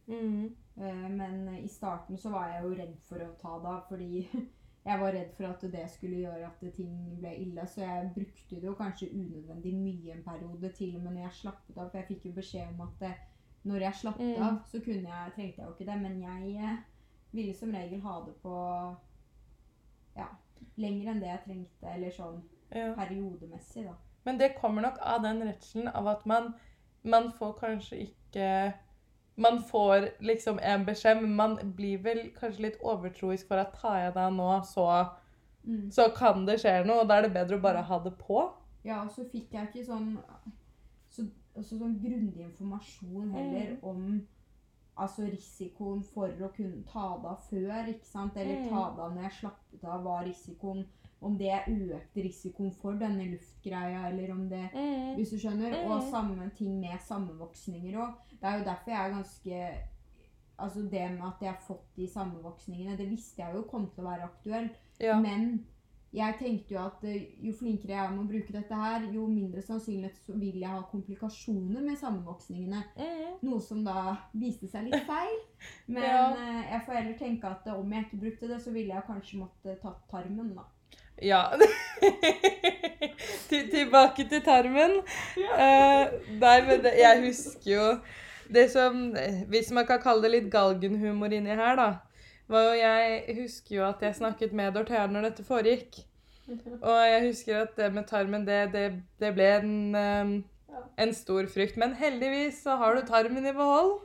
Mm. 0.08 0.56
Eh, 0.78 1.10
Men 1.10 1.48
i 1.58 1.68
starten 1.68 2.18
så 2.18 2.30
var 2.32 2.48
jeg 2.52 2.64
jo 2.64 2.76
redd 2.78 2.98
for 3.08 3.24
å 3.26 3.32
ta 3.42 3.56
det 3.64 3.72
av, 3.72 3.82
fordi 3.90 4.28
jeg 4.86 5.00
var 5.02 5.12
redd 5.16 5.32
for 5.34 5.48
at 5.50 5.62
det 5.74 5.86
skulle 5.90 6.20
gjøre 6.24 6.46
at 6.48 6.66
ting 6.76 6.96
ble 7.20 7.32
ille. 7.42 7.68
Så 7.68 7.82
jeg 7.82 8.12
brukte 8.16 8.60
det 8.62 8.70
jo 8.70 8.76
kanskje 8.78 9.10
unødvendig 9.14 9.74
mye 9.76 10.14
en 10.14 10.24
periode, 10.24 10.70
til 10.78 10.96
og 10.96 11.02
med 11.04 11.14
når 11.18 11.22
jeg 11.28 11.40
slappet 11.42 11.78
av. 11.78 11.90
For 11.90 11.98
jeg 11.98 12.08
fikk 12.14 12.26
jo 12.30 12.36
beskjed 12.38 12.68
om 12.74 12.82
at 12.88 13.00
det, 13.02 13.14
når 13.66 13.88
jeg 13.88 13.94
slappet 14.02 14.36
Mm. 14.38 14.44
av, 14.44 14.60
så 14.70 14.78
jeg, 14.78 15.32
trengte 15.36 15.62
jeg 15.62 15.66
jo 15.68 15.74
ikke 15.74 15.92
det. 15.92 16.02
Men 16.02 16.20
jeg 16.22 16.56
eh, 16.56 16.78
ville 17.32 17.54
som 17.54 17.72
regel 17.72 18.02
ha 18.02 18.20
det 18.28 18.36
på 18.44 18.56
ja, 20.16 20.28
lenger 20.78 21.12
enn 21.12 21.22
det 21.24 21.28
jeg 21.32 21.44
trengte, 21.46 21.88
eller 21.96 22.12
sånn 22.12 22.42
Ja. 22.76 22.94
periodemessig, 22.96 23.86
da. 23.86 23.96
Men 24.26 24.38
det 24.38 24.56
kommer 24.60 24.82
nok 24.82 24.98
av 25.02 25.22
den 25.24 25.42
redselen 25.46 25.88
av 25.88 26.08
at 26.08 26.26
man, 26.26 26.54
man 27.06 27.32
får 27.38 27.54
kanskje 27.60 28.02
ikke 28.08 28.74
Man 29.38 29.58
får 29.68 30.06
liksom 30.24 30.60
en 30.64 30.86
beskjed, 30.88 31.18
men 31.22 31.34
man 31.36 31.56
blir 31.76 31.98
vel 32.04 32.22
kanskje 32.38 32.62
litt 32.70 32.78
overtroisk 32.82 33.50
for 33.50 33.60
at 33.60 33.74
tar 33.76 33.98
jeg 34.00 34.14
deg 34.16 34.30
nå, 34.38 34.46
så, 34.64 34.86
så 35.92 36.06
kan 36.16 36.46
det 36.48 36.56
skje 36.62 36.86
noe. 36.88 37.02
Og 37.04 37.10
da 37.10 37.18
er 37.18 37.26
det 37.28 37.34
bedre 37.36 37.58
å 37.58 37.64
bare 37.66 37.82
ha 37.84 37.98
det 38.06 38.14
på. 38.22 38.46
Ja, 38.88 39.02
og 39.04 39.12
så 39.12 39.26
fikk 39.28 39.52
jeg 39.58 39.68
ikke 39.68 39.84
sånn 39.90 40.14
så, 41.12 41.26
altså 41.56 41.82
sånn 41.82 41.98
grundig 42.00 42.46
informasjon 42.46 43.34
heller 43.36 43.76
Mm. 43.76 43.84
om 43.84 44.28
altså 45.04 45.28
risikoen 45.28 46.02
for 46.14 46.32
å 46.32 46.50
kunne 46.56 46.86
ta 46.88 47.18
det 47.20 47.28
av 47.34 47.42
før, 47.50 47.90
ikke 47.92 48.06
sant? 48.08 48.38
Eller 48.38 48.62
Mm. 48.64 48.70
ta 48.70 48.86
det 48.96 49.04
av 49.04 49.16
når 49.18 49.24
jeg 49.28 49.32
slappet 49.42 49.84
av, 49.84 50.02
hva 50.06 50.22
risikoen 50.24 50.86
Om 51.22 51.38
det 51.38 51.52
økte 51.68 52.24
risikoen 52.24 52.72
for 52.76 52.92
denne 53.00 53.26
luftgreia, 53.32 54.08
eller 54.10 54.32
om 54.34 54.50
det 54.50 54.70
Hvis 55.16 55.30
du 55.32 55.38
skjønner? 55.40 55.74
Og 55.86 56.02
Mm. 56.04 56.10
samme 56.12 56.52
ting 56.58 56.80
med 56.80 57.00
sammenvoksninger 57.08 57.98
òg. 57.98 58.14
Det 58.32 58.44
er 58.44 58.58
jo 58.60 58.64
derfor 58.66 58.92
jeg 58.92 59.06
er 59.10 59.14
ganske 59.16 59.78
Altså 60.58 60.82
det 60.90 61.12
med 61.12 61.22
at 61.28 61.42
jeg 61.42 61.50
har 61.52 61.62
fått 61.68 61.96
de 61.98 62.08
sammenvoksningene, 62.08 62.98
det 62.98 63.10
visste 63.10 63.42
jeg 63.42 63.54
jo 63.56 63.62
kom 63.64 63.90
til 63.92 64.04
å 64.06 64.08
være 64.08 64.24
aktuelt. 64.24 64.78
Ja. 65.02 65.20
Men 65.20 65.66
jeg 66.14 66.36
tenkte 66.40 66.72
jo 66.76 66.80
at 66.80 67.04
eh, 67.04 67.26
jo 67.44 67.52
flinkere 67.52 67.92
jeg 67.92 68.06
er 68.06 68.12
med 68.16 68.24
å 68.24 68.30
bruke 68.30 68.54
dette 68.54 68.74
her, 68.74 69.02
jo 69.12 69.28
mindre 69.28 69.62
sannsynlighet 69.62 70.16
så 70.26 70.32
vil 70.40 70.56
jeg 70.62 70.70
ha 70.70 70.82
komplikasjoner 70.84 71.82
med 71.84 71.98
sammenvoksningene. 71.98 72.84
Mm. 72.96 73.34
Noe 73.44 73.60
som 73.60 73.84
da 73.84 74.16
viste 74.34 74.70
seg 74.72 74.86
litt 74.88 75.04
feil. 75.04 75.36
Men 75.88 76.04
Ja. 76.04 76.30
eh, 76.32 76.72
jeg 76.72 76.82
får 76.86 76.94
heller 77.02 77.18
tenke 77.18 77.44
at 77.52 77.68
om 77.76 77.92
jeg 77.92 78.06
ikke 78.06 78.22
brukte 78.22 78.48
det, 78.48 78.62
så 78.62 78.72
ville 78.72 78.94
jeg 78.96 79.04
kanskje 79.10 79.38
måtte 79.44 79.76
tatt 79.82 80.08
tarmen, 80.08 80.56
da. 80.56 80.64
Ja. 81.24 81.44
Til- 83.50 83.70
Tilbake 83.72 84.26
til 84.30 84.42
tarmen. 84.44 84.98
Uh, 85.38 86.04
nei, 86.42 86.58
men 86.68 86.82
det, 86.84 86.92
jeg 87.00 87.22
husker 87.28 87.72
jo 87.72 87.86
det 88.54 88.66
som 88.74 88.98
Hvis 89.50 89.72
man 89.74 89.88
kan 89.88 90.02
kalle 90.04 90.22
det 90.26 90.32
litt 90.34 90.50
galgenhumor 90.54 91.32
inni 91.34 91.56
her, 91.56 91.76
da. 91.80 91.88
Var 92.52 92.66
jo 92.68 92.74
jeg 92.78 93.38
husker 93.40 93.76
jo 93.80 93.86
at 93.88 94.04
jeg 94.06 94.16
snakket 94.20 94.52
med 94.54 94.76
Dorthea 94.76 95.08
når 95.10 95.30
dette 95.32 95.46
foregikk. 95.48 96.02
Og 96.82 96.98
jeg 97.10 97.24
husker 97.26 97.64
at 97.64 97.72
det 97.80 97.88
med 97.96 98.06
tarmen, 98.06 98.44
det, 98.46 98.60
det, 98.76 98.84
det 99.20 99.32
ble 99.34 99.48
en, 99.56 99.72
eh, 99.98 100.36
en 101.02 101.14
stor 101.18 101.48
frykt. 101.50 101.78
Men 101.82 101.96
heldigvis 101.98 102.60
så 102.68 102.76
har 102.78 103.00
du 103.00 103.02
tarmen 103.08 103.48
i 103.50 103.54
behold. 103.56 103.96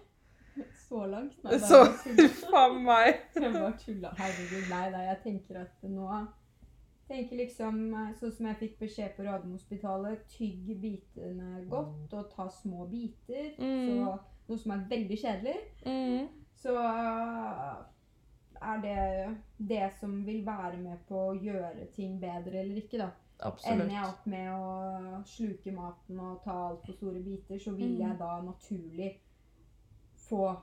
Så 0.88 1.04
langt? 1.06 1.36
Nei, 1.44 1.58
Så 1.60 1.82
faen 2.50 2.80
meg. 2.86 3.20
Jeg 3.36 3.52
bare 3.52 3.74
tulla. 3.84 4.14
Herregud, 4.18 4.64
nei 4.72 4.86
da. 4.94 5.02
Jeg 5.10 5.18
tenker 5.26 5.60
at 5.66 5.84
nå 5.84 6.08
tenker 7.10 7.36
liksom 7.42 7.80
eh, 7.94 8.10
Sånn 8.20 8.32
som 8.36 8.46
jeg 8.50 8.58
fikk 8.62 8.78
beskjed 8.80 9.16
på 9.16 9.26
Radiumhospitalet, 9.26 10.22
tygg 10.32 10.68
bitene 10.82 11.64
godt 11.70 12.14
og 12.16 12.28
ta 12.32 12.46
små 12.60 12.86
biter. 12.90 13.50
Mm. 13.58 13.88
Så, 13.90 14.18
noe 14.50 14.58
som 14.64 14.74
er 14.76 14.86
veldig 14.90 15.18
kjedelig. 15.20 15.56
Mm. 15.86 16.28
Så 16.60 16.74
er 18.60 18.80
det 18.84 19.36
det 19.56 19.86
som 20.00 20.18
vil 20.26 20.42
være 20.46 20.76
med 20.82 20.98
på 21.08 21.20
å 21.30 21.34
gjøre 21.40 21.86
ting 21.96 22.18
bedre 22.20 22.60
eller 22.60 22.82
ikke, 22.82 22.98
da. 23.00 23.10
Absolutt. 23.40 23.72
Ender 23.72 23.94
jeg 23.94 24.04
opp 24.10 24.26
med 24.28 24.48
å 24.52 25.20
sluke 25.24 25.72
maten 25.72 26.18
og 26.20 26.42
ta 26.44 26.56
altfor 26.68 26.92
store 26.98 27.22
biter, 27.24 27.58
så 27.58 27.72
vil 27.72 27.94
Mm. 27.94 28.00
jeg 28.02 28.18
da 28.18 28.32
naturlig 28.44 29.10
få 30.28 30.56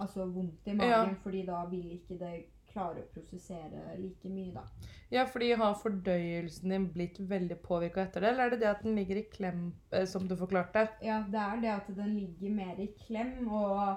altså, 0.00 0.24
vondt 0.26 0.66
i 0.66 0.72
magen, 0.74 1.16
fordi 1.22 1.44
da 1.46 1.64
vil 1.70 1.90
ikke 1.98 2.18
det 2.18 2.32
klare 2.76 3.02
å 3.02 3.10
prosessere 3.16 3.96
like 3.98 4.28
mye, 4.30 4.52
da. 4.54 4.62
Ja, 5.10 5.24
fordi 5.24 5.52
har 5.56 5.74
fordøyelsen 5.80 6.70
din 6.74 6.88
blitt 6.92 7.16
veldig 7.30 7.56
påvirka 7.64 8.04
etter 8.04 8.20
det, 8.20 8.34
eller 8.34 8.44
er 8.46 8.50
det 8.56 8.60
det 8.60 8.68
at 8.74 8.82
den 8.84 8.98
ligger 9.00 9.16
i 9.22 9.28
klem, 9.32 9.72
eh, 9.92 10.04
som 10.06 10.28
du 10.28 10.36
forklarte? 10.36 10.86
Ja, 11.02 11.22
det 11.32 11.40
er 11.40 11.60
det 11.64 11.72
at 11.80 11.88
den 11.96 12.12
ligger 12.18 12.50
mer 12.60 12.76
i 12.84 12.90
klem, 13.06 13.48
og 13.48 13.96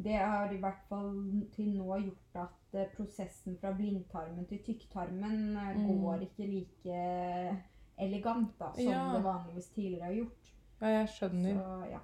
det 0.00 0.16
har 0.16 0.52
i 0.54 0.60
hvert 0.62 0.84
fall 0.88 1.10
til 1.56 1.72
nå 1.76 1.96
gjort 2.06 2.38
at 2.46 2.74
eh, 2.78 2.86
prosessen 2.96 3.56
fra 3.60 3.72
blindtarmen 3.76 4.46
til 4.48 4.62
tykktarmen 4.68 5.56
eh, 5.56 5.74
Mm. 5.76 5.88
går 6.04 6.22
ikke 6.28 6.46
like 6.46 7.00
elegant 8.00 8.54
da, 8.58 8.70
som 8.72 8.84
Ja. 8.92 9.12
det 9.16 9.24
vanligvis 9.24 9.68
tidligere 9.74 10.04
har 10.04 10.12
gjort. 10.14 10.52
Ja, 10.80 10.86
jeg 10.88 11.08
skjønner. 11.08 11.58
Så 11.58 11.90
ja. 11.90 11.98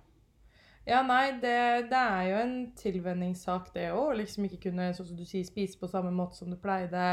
Ja, 0.86 1.00
nei, 1.02 1.32
det, 1.42 1.88
det 1.90 1.98
er 1.98 2.28
jo 2.28 2.36
en 2.44 2.54
tilvenningssak, 2.78 3.72
det 3.74 3.88
òg. 3.90 4.12
Liksom 4.20 4.46
ikke 4.46 4.68
kunne, 4.68 4.92
sånn 4.94 5.08
som 5.08 5.18
du 5.18 5.24
sier, 5.26 5.46
spise 5.48 5.80
på 5.80 5.90
samme 5.90 6.12
måte 6.14 6.38
som 6.38 6.52
du 6.52 6.58
pleide. 6.62 7.08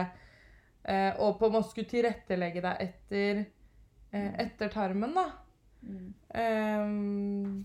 Eh, 0.84 1.10
og 1.24 1.40
på 1.40 1.48
en 1.48 1.56
måte 1.56 1.72
skulle 1.72 1.90
tilrettelegge 1.90 2.62
deg 2.62 2.84
etter, 2.86 3.42
eh, 4.14 4.30
etter 4.46 4.70
tarmen, 4.74 5.16
da. 5.18 5.26
Mm. 5.84 6.14
Ehm, 6.40 7.64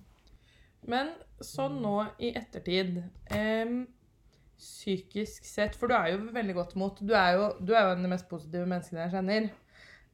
men 0.89 1.13
sånn 1.45 1.77
nå 1.85 1.95
i 2.19 2.33
ettertid 2.35 2.97
ehm, 3.31 3.85
Psykisk 4.59 5.45
sett 5.47 5.77
For 5.79 5.87
du 5.87 5.95
er 5.95 6.09
jo 6.11 6.33
veldig 6.35 6.55
godt 6.57 6.73
mot. 6.81 6.99
Du 6.99 7.13
er 7.15 7.37
jo, 7.37 7.45
du 7.63 7.77
er 7.77 7.85
jo 7.85 7.93
en 7.93 8.01
av 8.01 8.07
de 8.09 8.11
mest 8.11 8.27
positive 8.31 8.67
menneskene 8.67 9.05
jeg 9.05 9.13
kjenner. 9.13 9.45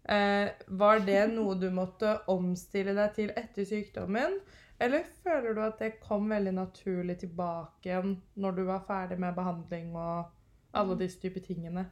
Eh, 0.04 0.50
var 0.76 1.00
det 1.06 1.22
noe 1.32 1.54
du 1.56 1.70
måtte 1.72 2.18
omstille 2.28 2.92
deg 2.98 3.14
til 3.16 3.32
etter 3.40 3.64
sykdommen? 3.64 4.36
Eller 4.84 5.06
føler 5.22 5.54
du 5.56 5.60
at 5.64 5.78
det 5.80 5.94
kom 6.02 6.28
veldig 6.30 6.52
naturlig 6.52 7.16
tilbake 7.22 7.88
igjen 7.88 8.18
når 8.36 8.58
du 8.58 8.64
var 8.68 8.82
ferdig 8.84 9.16
med 9.22 9.36
behandling 9.36 9.94
og 9.96 10.32
alle 10.76 10.98
disse 11.00 11.20
typer 11.22 11.40
tingene? 11.44 11.86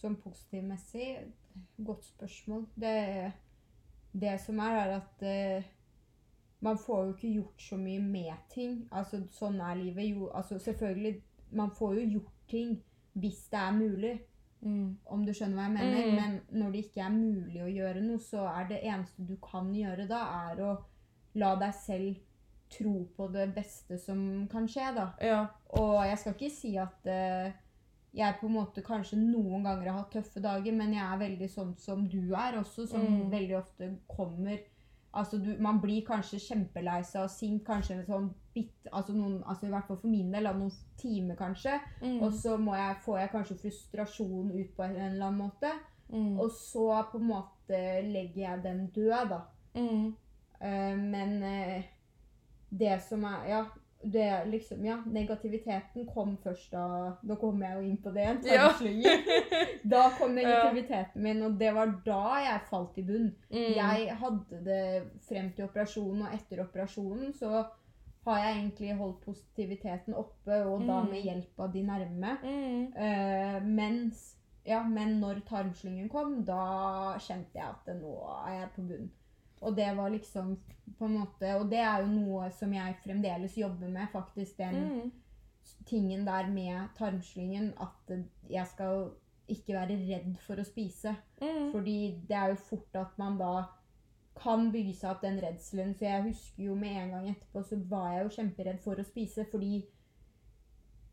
Som 0.00 0.16
positivmessig, 0.18 1.12
godt 1.78 2.08
spørsmål. 2.08 2.66
Det, 2.74 3.32
det 4.12 4.34
som 4.42 4.58
er, 4.58 4.80
er 4.80 4.96
at 4.96 5.22
uh, 5.22 5.70
man 6.60 6.78
får 6.78 7.04
jo 7.04 7.14
ikke 7.14 7.34
gjort 7.36 7.62
så 7.62 7.78
mye 7.78 8.02
med 8.02 8.48
ting. 8.50 8.88
Altså, 8.90 9.22
sånn 9.30 9.60
er 9.60 9.78
livet. 9.78 10.08
Jo, 10.10 10.30
altså, 10.34 10.58
selvfølgelig, 10.58 11.14
man 11.52 11.70
får 11.78 11.94
jo 12.00 12.08
gjort 12.16 12.44
ting 12.50 12.76
hvis 13.12 13.46
det 13.52 13.60
er 13.60 13.72
mulig, 13.78 14.18
Mm. 14.62 14.96
om 15.10 15.24
du 15.26 15.32
skjønner 15.34 15.56
hva 15.58 15.64
jeg 15.66 15.74
mener. 15.74 16.04
Mm. 16.06 16.18
Men 16.20 16.60
når 16.60 16.68
det 16.70 16.82
ikke 16.84 17.00
er 17.02 17.14
mulig 17.16 17.62
å 17.64 17.70
gjøre 17.70 18.02
noe, 18.04 18.22
så 18.22 18.44
er 18.46 18.68
det 18.68 18.76
eneste 18.86 19.24
du 19.26 19.34
kan 19.42 19.72
gjøre 19.74 20.06
da, 20.06 20.20
er 20.52 20.62
å 20.62 20.74
la 21.34 21.54
deg 21.60 21.74
selv 21.74 22.14
tro 22.72 23.06
på 23.16 23.26
det 23.32 23.50
beste 23.54 23.98
som 24.00 24.48
kan 24.52 24.68
skje, 24.68 24.88
da. 24.96 25.10
Ja. 25.20 25.42
Og 25.76 25.98
jeg 26.08 26.18
skal 26.18 26.36
ikke 26.36 26.54
si 26.54 26.72
at 26.80 27.08
uh, 27.08 27.52
jeg 28.16 28.36
på 28.40 28.48
en 28.48 28.56
måte 28.56 28.84
kanskje 28.84 29.18
noen 29.20 29.64
ganger 29.64 29.90
har 29.90 29.98
hatt 30.02 30.12
tøffe 30.12 30.40
dager, 30.44 30.72
men 30.76 30.92
jeg 30.96 31.04
er 31.04 31.20
veldig 31.20 31.48
sånn 31.52 31.72
som 31.80 32.04
du 32.08 32.34
er 32.36 32.58
også, 32.60 32.86
som 32.88 33.00
Mm. 33.00 33.30
veldig 33.32 33.56
ofte 33.58 33.96
kommer 34.08 34.58
Altså, 35.14 35.36
du, 35.36 35.56
man 35.60 35.80
blir 35.80 36.06
kanskje 36.06 36.38
kjempelei 36.40 37.02
seg 37.04 37.26
og 37.26 37.30
sint 37.30 37.60
kanskje 37.66 37.98
en 37.98 38.06
sånn 38.06 38.28
bit, 38.54 38.72
altså, 38.92 39.12
noen, 39.12 39.42
altså 39.44 39.66
i 39.66 39.72
hvert 39.74 39.84
fall 39.84 39.98
for 40.00 40.08
min 40.08 40.30
del, 40.32 40.46
av 40.48 40.56
noen 40.56 40.72
timer 40.96 41.36
kanskje. 41.36 41.74
Mm. 42.00 42.22
Og 42.22 42.32
så 42.32 42.56
må 42.56 42.72
jeg, 42.78 42.96
får 43.04 43.18
jeg 43.18 43.30
kanskje 43.34 43.56
frustrasjon 43.60 44.54
ut 44.54 44.70
på 44.76 44.86
en 44.86 44.96
eller 44.96 45.26
annen 45.26 45.36
måte. 45.42 45.68
Mm. 46.08 46.40
Og 46.40 46.48
så 46.56 46.86
på 47.12 47.20
en 47.20 47.28
måte 47.28 47.82
legger 48.08 48.40
jeg 48.46 48.62
den 48.64 48.86
død, 48.94 49.34
da. 49.34 49.40
Mm. 49.76 50.14
Eh, 50.62 50.96
men 50.96 51.42
eh, 51.42 51.82
det 52.70 53.00
som 53.02 53.24
er 53.28 53.48
Ja, 53.50 53.62
det 54.04 54.28
liksom 54.50 54.84
Ja, 54.84 54.96
negativiteten 55.06 56.06
kom 56.10 56.36
først 56.42 56.72
da 56.72 57.12
Da 57.22 57.34
kommer 57.38 57.66
jeg 57.68 57.76
jo 57.76 57.90
inn 57.90 57.98
på 58.02 58.10
det 58.14 58.22
igjen. 58.22 58.40
Ja. 58.46 58.70
da 59.94 60.08
kom 60.18 60.34
negativiteten 60.34 61.22
min, 61.22 61.42
og 61.46 61.58
det 61.60 61.74
var 61.74 61.92
da 62.06 62.22
jeg 62.42 62.64
falt 62.70 62.98
i 62.98 63.04
bunn. 63.06 63.28
Mm. 63.50 63.70
Jeg 63.76 64.16
hadde 64.22 64.64
det 64.66 64.82
frem 65.28 65.52
til 65.56 65.64
operasjonen, 65.68 66.22
og 66.26 66.34
etter 66.34 66.64
operasjonen 66.64 67.32
så 67.38 67.64
har 68.26 68.38
jeg 68.38 68.56
egentlig 68.58 68.92
holdt 68.98 69.24
positiviteten 69.24 70.14
oppe, 70.14 70.60
og 70.64 70.84
da 70.86 71.00
Mm. 71.02 71.08
med 71.10 71.22
hjelp 71.26 71.58
av 71.60 71.72
de 71.72 71.82
nærme. 71.82 72.36
Mm. 72.42 72.84
Uh, 72.94 73.66
mens 73.66 74.36
Ja, 74.66 74.82
men 74.86 75.16
når 75.20 75.40
tarmslyngen 75.48 76.08
kom, 76.08 76.44
da 76.46 77.18
kjente 77.18 77.58
jeg 77.58 77.64
at 77.66 77.88
nå 77.98 78.12
er 78.46 78.60
jeg 78.60 78.68
på 78.76 78.82
bunn. 78.86 79.08
Og 79.62 79.76
det 79.76 79.96
var 79.96 80.10
liksom 80.10 80.56
på 80.98 81.04
en 81.06 81.18
måte 81.20 81.54
Og 81.60 81.68
det 81.70 81.78
er 81.78 82.00
jo 82.02 82.06
noe 82.10 82.50
som 82.50 82.72
jeg 82.74 82.96
fremdeles 83.04 83.54
jobber 83.58 83.88
med, 83.88 84.08
faktisk. 84.12 84.56
Den 84.58 84.74
Mm. 84.74 85.12
tingen 85.86 86.24
der 86.26 86.48
med 86.50 86.88
tarmslyngen. 86.98 87.72
At 87.80 88.18
jeg 88.50 88.66
skal 88.66 89.10
ikke 89.48 89.74
være 89.74 89.96
redd 90.08 90.36
for 90.40 90.54
å 90.56 90.64
spise. 90.64 91.16
Mm. 91.40 91.70
Fordi 91.72 92.20
det 92.28 92.36
er 92.36 92.48
jo 92.48 92.54
fort 92.54 92.94
at 92.94 93.18
man 93.18 93.38
da 93.38 93.62
kan 94.42 94.70
bygge 94.72 94.94
seg 94.96 95.10
opp 95.10 95.22
den 95.22 95.38
redselen. 95.42 95.94
Så 95.94 96.04
jeg 96.08 96.22
husker 96.22 96.64
jo 96.64 96.74
med 96.74 96.90
en 96.96 97.10
gang 97.10 97.28
etterpå, 97.30 97.62
så 97.62 97.76
var 97.88 98.12
jeg 98.12 98.22
jo 98.24 98.28
kjemperedd 98.42 98.80
for 98.80 98.94
å 98.94 99.04
spise. 99.04 99.44
Fordi 99.50 99.84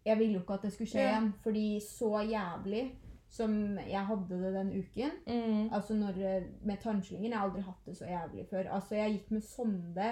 jeg 0.06 0.18
ville 0.18 0.34
jo 0.34 0.40
ikke 0.40 0.54
at 0.54 0.62
det 0.62 0.74
skulle 0.74 0.90
skje 0.90 1.00
Ja. 1.02 1.10
igjen. 1.20 1.34
Fordi 1.44 1.80
så 1.80 2.12
jævlig 2.30 2.92
som 3.30 3.78
jeg 3.78 4.06
hadde 4.08 4.40
det 4.42 4.54
den 4.56 4.72
uken 4.80 5.12
Mm. 5.28 5.70
Altså 5.74 5.94
når, 5.94 6.18
eh, 6.18 6.44
Med 6.66 6.80
tarmslyngen. 6.82 7.30
Jeg 7.32 7.38
har 7.38 7.48
aldri 7.50 7.62
hatt 7.62 7.86
det 7.86 7.98
så 7.98 8.06
jævlig 8.10 8.48
før. 8.50 8.70
Altså 8.74 8.96
Jeg 8.96 9.12
gikk 9.12 9.32
med 9.32 9.42
sonde. 9.42 10.10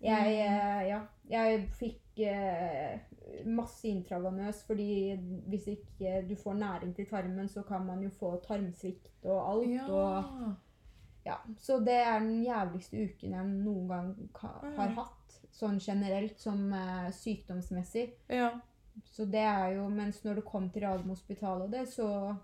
Jeg, 0.00 0.48
mm. 0.48 0.86
ja, 0.88 1.00
jeg 1.28 1.66
fikk 1.76 2.20
eh, 2.24 3.00
masse 3.46 3.88
intravenøs, 3.88 4.62
fordi 4.66 5.16
hvis 5.48 5.66
ikke 5.66 6.22
du 6.28 6.34
får 6.36 6.54
næring 6.54 6.94
til 6.96 7.06
tarmen, 7.10 7.48
så 7.48 7.62
kan 7.62 7.84
man 7.86 8.00
jo 8.02 8.08
få 8.10 8.30
tarmsvikt 8.46 9.26
og 9.26 9.50
alt. 9.52 9.70
Ja. 9.74 9.90
Og, 9.92 10.54
ja. 11.26 11.34
Så 11.58 11.80
det 11.84 11.98
er 12.00 12.18
den 12.20 12.42
jævligste 12.44 12.96
uken 13.04 13.32
jeg 13.32 13.44
noen 13.46 13.88
gang 13.88 14.16
Mm. 14.16 14.76
har 14.78 14.88
hatt. 14.88 15.16
Sånn 15.52 15.78
generelt, 15.80 16.38
som 16.40 16.72
eh, 16.72 17.10
sykdomsmessig. 17.10 18.10
ja. 18.28 18.50
Så 19.04 19.24
det 19.24 19.40
er 19.40 19.68
jo, 19.76 19.88
Mens 19.88 20.24
når 20.24 20.34
det 20.34 20.44
kom 20.44 20.70
til 20.70 20.82
Radiumhospitalet 20.82 21.70
det, 21.72 21.88
så 21.88 22.36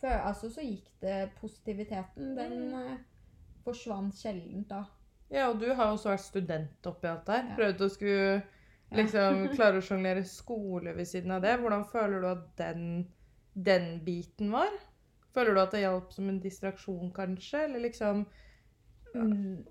før, 0.00 0.18
altså, 0.28 0.50
så 0.52 0.60
gikk 0.64 0.88
det 1.00 1.30
Positiviteten, 1.40 2.34
den 2.36 2.56
Mm. 2.72 2.74
eh, 2.92 2.98
forsvant 3.64 4.14
sjelden 4.14 4.66
da. 4.68 4.84
Ja, 5.30 5.48
og 5.50 5.58
du 5.60 5.72
har 5.74 5.92
også 5.92 6.10
vært 6.12 6.20
student 6.26 6.86
oppi 6.86 7.08
alt 7.08 7.26
der. 7.26 7.42
Ja. 7.48 7.56
Prøvd 7.56 7.80
å 7.80 7.88
skulle 7.90 8.42
Ja. 8.90 8.96
liksom 8.96 9.48
klare 9.56 9.78
å 9.80 9.82
sjonglere 9.82 10.24
skole 10.24 10.92
ved 10.94 11.06
siden 11.06 11.30
av 11.32 11.42
det. 11.42 11.56
Hvordan 11.58 11.84
føler 11.90 12.20
du 12.20 12.26
at 12.28 12.56
den, 12.56 13.06
den 13.54 14.00
biten 14.04 14.52
var? 14.52 14.70
Føler 15.34 15.54
du 15.54 15.60
at 15.60 15.72
det 15.72 15.80
hjalp 15.82 16.12
som 16.12 16.28
en 16.28 16.40
distraksjon, 16.40 17.12
kanskje? 17.12 17.64
Eller 17.64 17.80
liksom 17.80 18.26
Un, 19.14 19.66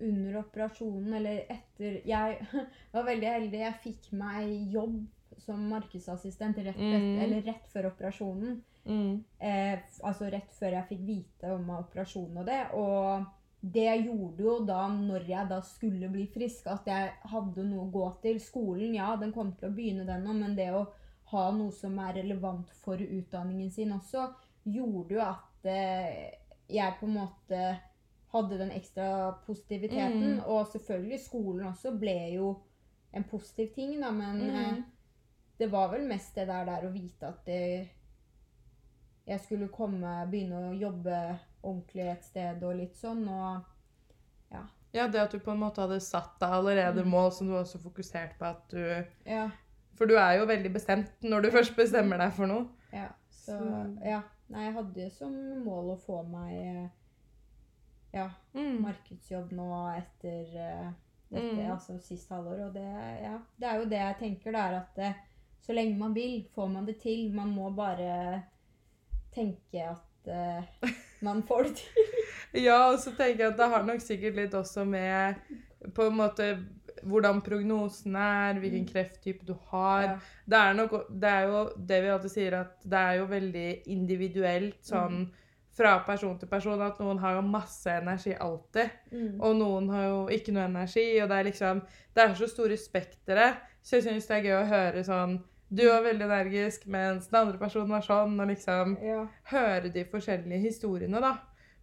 under 0.00 0.38
operasjonen, 0.42 1.12
eller 1.14 1.46
etter 1.48 2.02
Jeg 2.06 2.46
var 2.92 3.04
veldig 3.06 3.28
heldig. 3.28 3.58
Jeg 3.58 3.80
fikk 3.82 4.12
meg 4.12 4.72
jobb 4.72 5.06
som 5.38 5.60
markedsassistent 5.70 6.56
rett, 6.64 6.76
Mm. 6.76 6.92
rett, 6.92 7.22
eller 7.24 7.42
rett 7.42 7.68
før 7.72 7.90
operasjonen. 7.90 8.62
Mm, 8.86 9.24
Eh, 9.38 9.78
altså 10.02 10.30
rett 10.32 10.52
før 10.56 10.72
jeg 10.78 10.88
fikk 10.88 11.02
vite 11.06 11.50
om 11.54 11.68
operasjonen 11.76 12.38
og 12.42 12.46
det. 12.46 12.60
Og 12.74 13.26
det 13.60 13.88
gjorde 14.06 14.42
jo 14.42 14.54
da, 14.68 14.86
når 14.88 15.26
jeg 15.28 15.48
da 15.50 15.60
skulle 15.64 16.08
bli 16.12 16.26
frisk, 16.32 16.66
at 16.70 16.86
jeg 16.86 17.10
hadde 17.32 17.64
noe 17.66 17.86
å 17.86 17.90
gå 17.90 18.06
til. 18.22 18.40
Skolen, 18.40 18.94
ja, 18.94 19.16
den 19.16 19.32
kom 19.34 19.52
til 19.58 19.68
å 19.70 19.74
begynne 19.76 20.06
den 20.06 20.24
nå, 20.24 20.32
men 20.38 20.56
det 20.56 20.70
å 20.74 20.86
ha 21.32 21.50
noe 21.52 21.72
som 21.74 21.98
er 21.98 22.14
relevant 22.20 22.70
for 22.84 23.00
utdanningen 23.02 23.70
sin 23.74 23.92
også, 23.96 24.28
gjorde 24.64 25.14
jo 25.16 25.20
at 25.24 25.66
eh, 25.70 26.34
jeg 26.70 26.96
på 27.00 27.06
en 27.06 27.16
måte 27.18 27.62
hadde 28.32 28.58
den 28.58 28.70
ekstra 28.74 29.32
positiviteten. 29.46 30.38
Mm. 30.38 30.44
Og 30.46 30.66
selvfølgelig 30.72 31.20
skolen 31.24 31.66
også 31.72 31.92
ble 31.98 32.16
jo 32.36 32.52
en 33.16 33.24
positiv 33.24 33.74
ting, 33.74 34.00
da, 34.00 34.10
men 34.10 34.40
Mm. 34.40 34.56
eh, 34.56 34.82
det 35.58 35.70
var 35.72 35.88
vel 35.92 36.06
mest 36.08 36.34
det 36.34 36.46
der, 36.48 36.64
der 36.68 36.84
å 36.86 36.92
vite 36.92 37.28
at 37.28 37.44
det, 37.46 37.88
jeg 39.26 39.40
skulle 39.40 39.68
komme, 39.68 40.26
begynne 40.30 40.70
å 40.70 40.78
jobbe 40.78 41.38
ordentlig 41.62 42.06
et 42.12 42.24
sted 42.24 42.62
og 42.62 42.76
litt 42.76 42.94
sånn. 42.96 43.26
Og 43.28 43.62
Ja, 44.94 45.08
det 45.08 45.20
at 45.20 45.32
du 45.32 45.38
på 45.38 45.50
en 45.52 45.58
måte 45.60 45.82
hadde 45.82 46.00
satt 46.00 46.38
deg 46.40 46.48
allerede 46.56 47.02
Mm. 47.04 47.10
mål 47.10 47.30
som 47.32 47.46
du 47.48 47.52
også 47.54 47.78
fokuserte 47.82 48.38
på 48.38 48.44
at 48.46 48.68
du 48.70 49.04
ja, 49.26 49.50
For 49.94 50.06
du 50.06 50.14
er 50.16 50.38
jo 50.38 50.46
veldig 50.46 50.72
bestemt 50.72 51.10
når 51.22 51.42
du 51.42 51.50
først 51.50 51.74
bestemmer 51.76 52.18
deg 52.18 52.32
for 52.32 52.46
noe. 52.46 52.68
ja. 52.92 53.08
Så 53.30 53.58
Så- 53.58 54.04
ja. 54.04 54.22
Nei, 54.48 54.64
jeg 54.64 54.74
hadde 54.74 55.10
som 55.12 55.32
mål 55.64 55.96
å 55.96 56.00
få 56.00 56.22
meg 56.28 56.52
eh, 56.54 56.88
ja, 58.14 58.30
Mm. 58.54 58.80
markedsjobb 58.82 59.50
nå 59.52 59.96
etter, 59.96 60.56
eh, 60.56 60.92
etter 61.32 61.64
Mm. 61.66 61.70
altså 61.72 62.00
sist 62.00 62.28
halvår. 62.30 62.66
Og 62.68 62.72
det, 62.74 63.22
ja, 63.22 63.38
det 63.58 63.68
er 63.68 63.78
jo 63.78 63.84
det 63.84 63.98
jeg 63.98 64.16
tenker, 64.18 64.52
det 64.52 64.60
er 64.60 64.74
at 64.76 64.94
det, 64.94 65.14
så 65.60 65.74
lenge 65.74 65.98
man 65.98 66.14
vil, 66.14 66.44
får 66.54 66.68
man 66.72 66.86
det 66.86 67.00
til. 67.00 67.32
Man 67.34 67.48
må 67.54 67.70
bare 67.74 68.44
tenke 69.36 69.84
at 69.92 70.32
uh, 70.32 70.90
man 71.26 71.42
får 71.46 71.68
det 71.68 71.76
til. 71.82 72.02
Ja, 72.66 72.78
og 72.92 72.98
så 73.02 73.10
tenker 73.12 73.42
jeg 73.44 73.52
at 73.52 73.58
det 73.60 73.66
har 73.68 73.82
nok 73.84 74.00
sikkert 74.00 74.36
litt 74.38 74.54
også 74.56 74.84
med 74.88 75.34
på 75.94 76.06
en 76.08 76.16
måte 76.16 76.46
hvordan 77.06 77.42
prognosen 77.44 78.14
er, 78.16 78.56
hvilken 78.58 78.86
Mm. 78.86 78.92
krefttype 78.92 79.44
du 79.46 79.52
har. 79.70 80.02
Ja. 80.02 80.14
Det 80.48 80.58
er, 80.58 80.72
nok, 80.78 80.94
det 81.12 81.28
er 81.28 81.42
jo 81.50 81.58
det 81.76 81.98
vi 82.02 82.08
alltid 82.14 82.32
sier, 82.32 82.54
at 82.62 82.86
det 82.88 82.98
er 83.02 83.18
jo 83.20 83.26
veldig 83.30 83.66
individuelt 83.92 84.78
sånn 84.88 85.26
fra 85.76 85.98
person 86.06 86.38
til 86.40 86.48
person. 86.48 86.80
At 86.82 86.98
noen 87.04 87.20
har 87.20 87.36
jo 87.36 87.42
masse 87.44 87.92
energi 88.00 88.32
alltid, 88.40 88.90
Mm. 89.12 89.36
og 89.40 89.56
noen 89.60 89.90
har 89.92 90.04
jo 90.08 90.22
ikke 90.32 90.52
noe 90.56 90.64
energi. 90.70 91.20
Og 91.22 91.28
det 91.28 91.36
er 91.42 91.44
liksom 91.50 91.82
Det 92.14 92.24
er 92.24 92.34
så 92.34 92.48
store 92.48 92.76
spektere, 92.80 93.50
så 93.82 93.96
jeg 94.00 94.04
syns 94.08 94.26
det 94.26 94.36
er 94.38 94.48
gøy 94.48 94.62
å 94.62 94.68
høre 94.72 95.04
sånn 95.04 95.36
Du 95.68 95.82
var 95.88 96.02
veldig 96.02 96.24
energisk, 96.28 96.86
mens 96.86 97.26
den 97.28 97.40
andre 97.40 97.58
personen 97.58 97.88
var 97.90 98.00
sånn, 98.06 98.38
og 98.40 98.48
liksom 98.48 98.96
Ja. 99.02 99.26
høre 99.50 99.92
de 99.92 100.04
forskjellige 100.04 100.60
historiene, 100.62 101.20
da. 101.20 101.38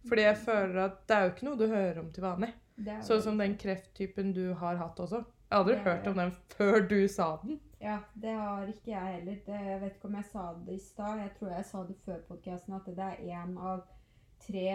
Fordi 0.08 0.22
jeg 0.22 0.36
føler 0.36 0.84
at 0.84 1.06
det 1.06 1.16
er 1.16 1.22
jo 1.24 1.30
ikke 1.34 1.44
noe 1.44 1.56
du 1.56 1.66
hører 1.68 1.98
om 2.00 2.10
til 2.12 2.24
vanlig. 2.24 2.52
Sånn 3.02 3.22
som 3.22 3.38
den 3.38 3.56
krefttypen 3.56 4.32
du 4.34 4.54
har 4.54 4.76
hatt 4.76 4.96
også. 4.98 5.24
Jeg 5.24 5.52
har 5.52 5.64
aldri 5.64 5.76
hørt 5.84 6.06
om 6.06 6.14
den 6.14 6.32
før 6.56 6.88
du 6.88 7.06
sa 7.08 7.36
den. 7.42 7.60
Ja, 7.80 7.98
det 8.20 8.32
har 8.34 8.66
ikke 8.66 8.86
jeg 8.90 9.14
heller. 9.20 9.36
Det, 9.46 9.60
jeg 9.66 9.80
vet 9.80 9.94
ikke 9.94 10.04
om 10.08 10.14
jeg 10.14 10.24
sa 10.24 10.54
det 10.66 10.74
i 10.74 10.78
stad. 10.78 11.18
Jeg 11.18 11.30
tror 11.38 11.48
jeg 11.54 11.64
sa 11.64 11.82
det 11.84 11.96
før 12.06 12.18
podkasten, 12.28 12.74
at 12.74 12.86
det 12.86 12.98
er 12.98 13.16
én 13.44 13.58
av 13.58 13.82
tre 14.46 14.68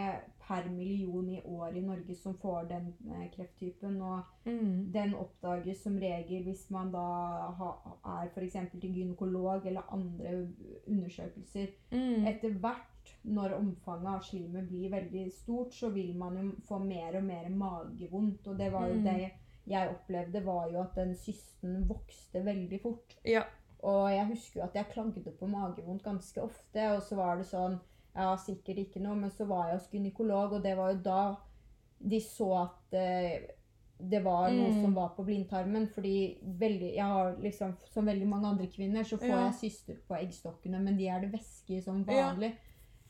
per 0.48 0.66
million 0.74 1.28
i 1.30 1.42
år 1.46 1.76
i 1.78 1.82
Norge 1.86 2.16
som 2.18 2.34
får 2.34 2.70
den 2.72 2.88
eh, 3.14 3.28
krefttypen. 3.36 4.00
Og 4.02 4.48
den 4.94 5.14
oppdages 5.16 5.84
som 5.84 5.98
regel 6.02 6.44
hvis 6.48 6.64
man 6.74 6.90
da 6.92 7.04
ha, 7.60 7.68
er 8.20 8.32
f.eks. 8.34 8.58
til 8.82 8.96
gynekolog 8.96 9.66
eller 9.70 9.86
andre 9.94 10.48
undersøkelser. 10.88 11.68
Mm. 11.92 12.26
Etter 12.32 12.56
hvert, 12.62 13.14
når 13.24 13.54
omfanget 13.58 14.10
av 14.12 14.24
slimet 14.26 14.68
blir 14.70 14.90
veldig 14.94 15.28
stort, 15.34 15.74
så 15.74 15.90
vil 15.94 16.16
man 16.18 16.38
jo 16.40 16.48
få 16.68 16.80
mer 16.84 17.20
og 17.20 17.24
mer 17.30 17.50
magevondt. 17.50 18.48
Og 18.48 18.58
det 18.60 18.72
var 18.74 18.88
jo 18.90 18.96
Mm. 19.00 19.04
det 19.04 19.32
jeg 19.70 19.90
opplevde, 19.90 20.46
var 20.46 20.70
jo 20.72 20.82
at 20.82 20.96
den 20.96 21.16
cysten 21.16 21.84
vokste 21.90 22.42
veldig 22.46 22.82
fort. 22.82 23.16
Ja. 23.26 23.44
Og 23.84 24.10
jeg 24.12 24.26
husker 24.28 24.60
jo 24.60 24.66
at 24.66 24.76
jeg 24.76 24.90
klagde 24.92 25.32
på 25.40 25.48
magevondt 25.48 26.04
ganske 26.04 26.42
ofte, 26.42 26.88
og 26.96 27.02
så 27.02 27.16
var 27.16 27.38
det 27.38 27.46
sånn 27.46 27.80
Ja, 28.16 28.36
sikkert 28.38 28.78
ikke 28.78 29.00
noe, 29.02 29.16
men 29.16 29.30
så 29.30 29.46
var 29.48 29.68
jeg 29.70 29.78
hos 29.80 29.88
gynekolog, 29.92 30.54
og 30.54 30.64
det 30.64 30.76
var 30.78 30.92
jo 30.94 31.00
da 31.06 31.36
de 32.10 32.20
så 32.24 32.48
at 32.64 32.94
eh, 32.98 33.42
det 34.00 34.24
var 34.24 34.50
noe 34.52 34.70
Mm. 34.72 34.82
som 34.82 34.94
var 34.96 35.10
på 35.18 35.26
blindtarmen. 35.28 35.88
Fordi 35.94 36.38
veldig, 36.44 36.94
jeg 36.96 37.04
har 37.06 37.36
liksom, 37.44 37.76
som 37.92 38.06
veldig 38.06 38.28
mange 38.28 38.48
andre 38.48 38.68
kvinner, 38.68 39.04
så 39.04 39.18
får 39.20 39.28
Ja. 39.28 39.46
jeg 39.50 39.54
syster 39.72 39.96
på 40.08 40.16
eggstokkene, 40.16 40.80
men 40.82 40.98
de 40.98 41.08
er 41.08 41.20
det 41.22 41.32
væske 41.34 41.84
som 41.84 42.04
som 42.06 42.14
Ja. 42.16 42.34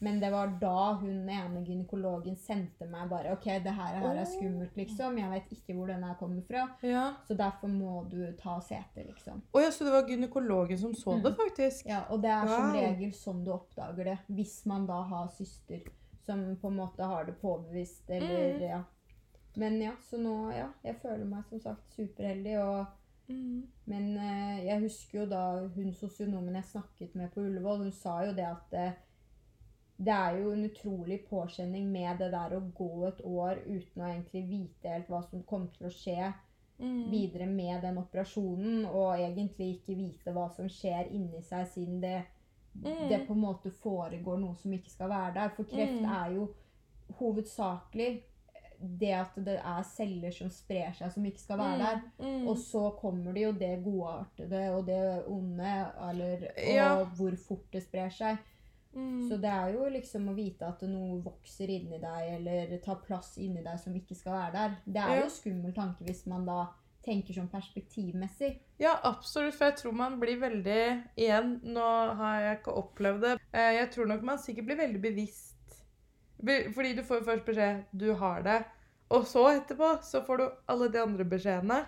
Men 0.01 0.19
det 0.21 0.29
var 0.31 0.47
da 0.61 0.93
hun 1.01 1.27
ene 1.29 1.59
gynekologen 1.67 2.37
sendte 2.39 2.85
meg 2.87 3.09
bare 3.11 3.33
OK, 3.33 3.43
det 3.65 3.73
her, 3.75 3.97
her 3.99 4.15
er 4.21 4.25
skummelt, 4.31 4.75
liksom. 4.79 5.17
Jeg 5.19 5.29
vet 5.33 5.49
ikke 5.51 5.73
hvor 5.75 5.87
den 5.91 6.03
her 6.07 6.13
kommer 6.19 6.41
fra. 6.47 6.61
ja. 6.87 7.01
Så 7.27 7.35
derfor 7.35 7.67
må 7.67 8.05
du 8.09 8.21
ta 8.39 8.59
CT, 8.61 8.95
liksom. 9.09 9.41
Å 9.51 9.61
ja, 9.65 9.71
så 9.75 9.83
det 9.83 9.91
var 9.97 10.07
gynekologen 10.07 10.77
som 10.79 10.93
så 10.95 11.17
det, 11.23 11.33
faktisk? 11.35 11.85
Ja, 11.91 12.05
og 12.09 12.21
det 12.23 12.31
er 12.31 12.47
som 12.47 12.69
Wow. 12.69 12.77
regel 12.79 13.11
sånn 13.13 13.43
du 13.43 13.51
oppdager 13.51 14.03
det. 14.13 14.17
Hvis 14.29 14.65
man 14.65 14.85
da 14.87 15.01
har 15.03 15.27
søster 15.35 15.81
som 16.23 16.55
på 16.61 16.67
en 16.71 16.75
måte 16.79 17.03
har 17.03 17.25
det 17.25 17.35
påbevist, 17.41 18.07
eller 18.09 18.55
Mm. 18.55 18.61
ja. 18.69 18.83
Men 19.57 19.81
ja, 19.81 19.91
så 20.09 20.17
nå, 20.17 20.51
ja. 20.55 20.69
Jeg 20.83 20.95
føler 21.01 21.25
meg 21.25 21.43
som 21.49 21.59
sagt 21.59 21.91
superheldig, 21.97 22.57
og 22.63 22.85
Mm. 23.29 23.67
Men 23.85 24.17
eh, 24.17 24.65
jeg 24.65 24.81
husker 24.81 25.19
jo 25.19 25.25
da 25.29 25.67
hun 25.75 25.91
sosionomen 25.93 26.55
jeg 26.55 26.63
snakket 26.63 27.13
med 27.15 27.29
på 27.31 27.41
Ullevål, 27.41 27.77
hun 27.83 27.91
sa 27.91 28.23
jo 28.25 28.31
det 28.33 28.45
at 28.47 28.73
eh, 28.73 28.91
det 29.99 30.13
er 30.15 30.37
jo 30.39 30.51
en 30.53 30.63
utrolig 30.69 31.17
påkjenning 31.29 31.89
med 31.91 32.17
det 32.21 32.31
der 32.31 32.53
å 32.55 32.61
gå 32.73 33.07
et 33.09 33.19
år 33.25 33.57
uten 33.65 34.01
å 34.03 34.07
egentlig 34.07 34.43
vite 34.47 34.93
helt 34.93 35.09
hva 35.11 35.19
som 35.29 35.43
kommer 35.43 35.67
til 35.77 35.87
å 35.87 35.91
skje 35.93 36.33
Mm. 36.79 37.09
videre 37.11 37.45
med 37.45 37.81
den 37.81 37.97
operasjonen, 37.97 38.85
og 38.85 39.17
egentlig 39.19 39.65
ikke 39.81 39.97
vite 39.97 40.31
hva 40.31 40.45
som 40.55 40.69
skjer 40.71 41.09
inni 41.11 41.41
seg, 41.43 41.67
siden 41.67 41.99
det, 41.99 42.21
Mm. 42.77 43.09
det 43.09 43.27
på 43.27 43.33
en 43.33 43.41
måte 43.41 43.69
foregår 43.69 44.39
noe 44.39 44.55
som 44.55 44.71
ikke 44.71 44.89
skal 44.89 45.09
være 45.09 45.33
der. 45.33 45.49
For 45.49 45.63
kreft 45.65 45.99
Mm. 46.01 46.05
er 46.05 46.35
jo 46.35 46.47
hovedsakelig 47.19 48.21
det 48.99 49.11
at 49.11 49.35
det 49.43 49.57
er 49.59 49.83
celler 49.83 50.31
som 50.31 50.49
sprer 50.49 50.93
seg, 50.95 51.11
som 51.11 51.25
ikke 51.27 51.41
skal 51.43 51.57
være 51.59 51.79
der. 51.81 52.01
Mm. 52.21 52.47
Og 52.47 52.55
så 52.57 52.85
kommer 53.01 53.33
det 53.35 53.43
jo 53.43 53.51
det 53.59 53.83
godartede 53.83 54.61
og 54.77 54.85
det 54.87 55.01
onde, 55.27 55.73
eller, 56.09 56.45
og 56.55 56.73
Ja. 56.75 57.03
hvor 57.17 57.35
fort 57.35 57.67
det 57.73 57.83
sprer 57.83 58.09
seg. 58.09 58.37
Mm. 58.95 59.29
Så 59.29 59.37
det 59.41 59.49
er 59.53 59.73
jo 59.73 59.85
liksom 59.93 60.29
å 60.29 60.35
vite 60.35 60.65
at 60.67 60.81
noe 60.89 61.21
vokser 61.21 61.69
inni 61.69 61.99
deg, 62.01 62.29
eller 62.39 62.77
tar 62.83 62.95
plass 63.05 63.35
inni 63.37 63.61
deg 63.63 63.79
som 63.79 63.93
ikke 63.95 64.15
skal 64.17 64.33
være 64.33 64.51
der. 64.53 64.77
Det 64.85 65.01
er 65.03 65.15
Ja. 65.15 65.21
jo 65.23 65.29
skummel 65.29 65.73
tanke 65.75 66.03
hvis 66.05 66.25
man 66.27 66.45
da 66.45 66.67
tenker 67.05 67.33
sånn 67.33 67.49
perspektivmessig. 67.49 68.59
Ja, 68.79 68.99
absolutt. 69.03 69.53
For 69.55 69.65
jeg 69.69 69.75
tror 69.77 69.93
man 69.93 70.19
blir 70.19 70.39
veldig 70.39 71.03
Igjen, 71.17 71.61
nå 71.63 72.15
har 72.15 72.39
jeg 72.41 72.57
ikke 72.59 72.73
opplevd 72.77 73.21
det. 73.21 73.39
Eh, 73.53 73.73
Jeg 73.79 73.91
tror 73.91 74.07
nok 74.07 74.21
man 74.23 74.37
sikkert 74.37 74.65
blir 74.65 74.77
veldig 74.77 75.01
bevisst. 75.01 75.55
Fordi 76.73 76.95
du 76.95 77.01
får 77.03 77.23
først 77.25 77.45
beskjed 77.45 77.85
'du 77.95 78.13
har 78.15 78.41
det', 78.43 78.65
og 79.11 79.23
så 79.25 79.45
etterpå 79.61 80.01
så 80.03 80.25
får 80.25 80.37
du 80.37 80.51
alle 80.67 80.89
de 80.89 80.97
andre 81.01 81.25
beskjedene. 81.25 81.85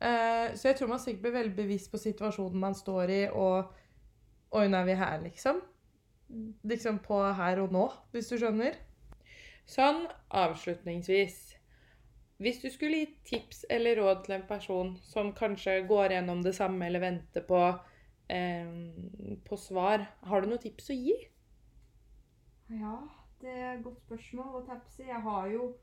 Eh, 0.00 0.54
Så 0.54 0.62
jeg 0.68 0.76
tror 0.76 0.88
man 0.88 0.98
sikkert 0.98 1.22
blir 1.22 1.32
veldig 1.32 1.56
bevisst 1.56 1.90
på 1.90 1.98
situasjonen 1.98 2.54
man 2.60 2.74
står 2.74 3.08
i, 3.10 3.28
og 3.32 3.72
Oi, 4.52 4.68
nå 4.68 4.76
er 4.76 4.84
vi 4.84 4.94
her, 4.94 5.18
liksom. 5.20 5.60
Liksom 6.64 6.98
på 7.04 7.20
her 7.36 7.60
og 7.62 7.74
nå, 7.74 7.88
hvis 8.14 8.30
du 8.32 8.38
skjønner. 8.40 8.78
Sånn 9.68 10.04
avslutningsvis. 10.34 11.36
Hvis 12.42 12.58
du 12.62 12.68
skulle 12.72 13.04
gi 13.04 13.10
tips 13.28 13.64
eller 13.70 14.00
råd 14.00 14.24
til 14.24 14.36
en 14.36 14.46
person 14.48 14.94
som 15.06 15.30
kanskje 15.36 15.78
går 15.88 16.16
gjennom 16.16 16.42
det 16.44 16.54
samme 16.56 16.88
eller 16.88 17.00
venter 17.04 17.44
på, 17.46 17.60
eh, 18.28 18.72
på 19.46 19.56
svar, 19.56 20.08
har 20.22 20.40
du 20.40 20.50
noen 20.50 20.62
tips 20.64 20.90
å 20.90 20.98
gi? 20.98 21.14
Ja, 22.74 22.98
det 23.40 23.52
er 23.52 23.72
et 23.74 23.84
godt 23.84 24.00
spørsmål. 24.02 24.54
Og 24.60 24.66
tapsi? 24.68 25.06
Jeg 25.06 25.20
har 25.20 25.48
jo 25.48 25.74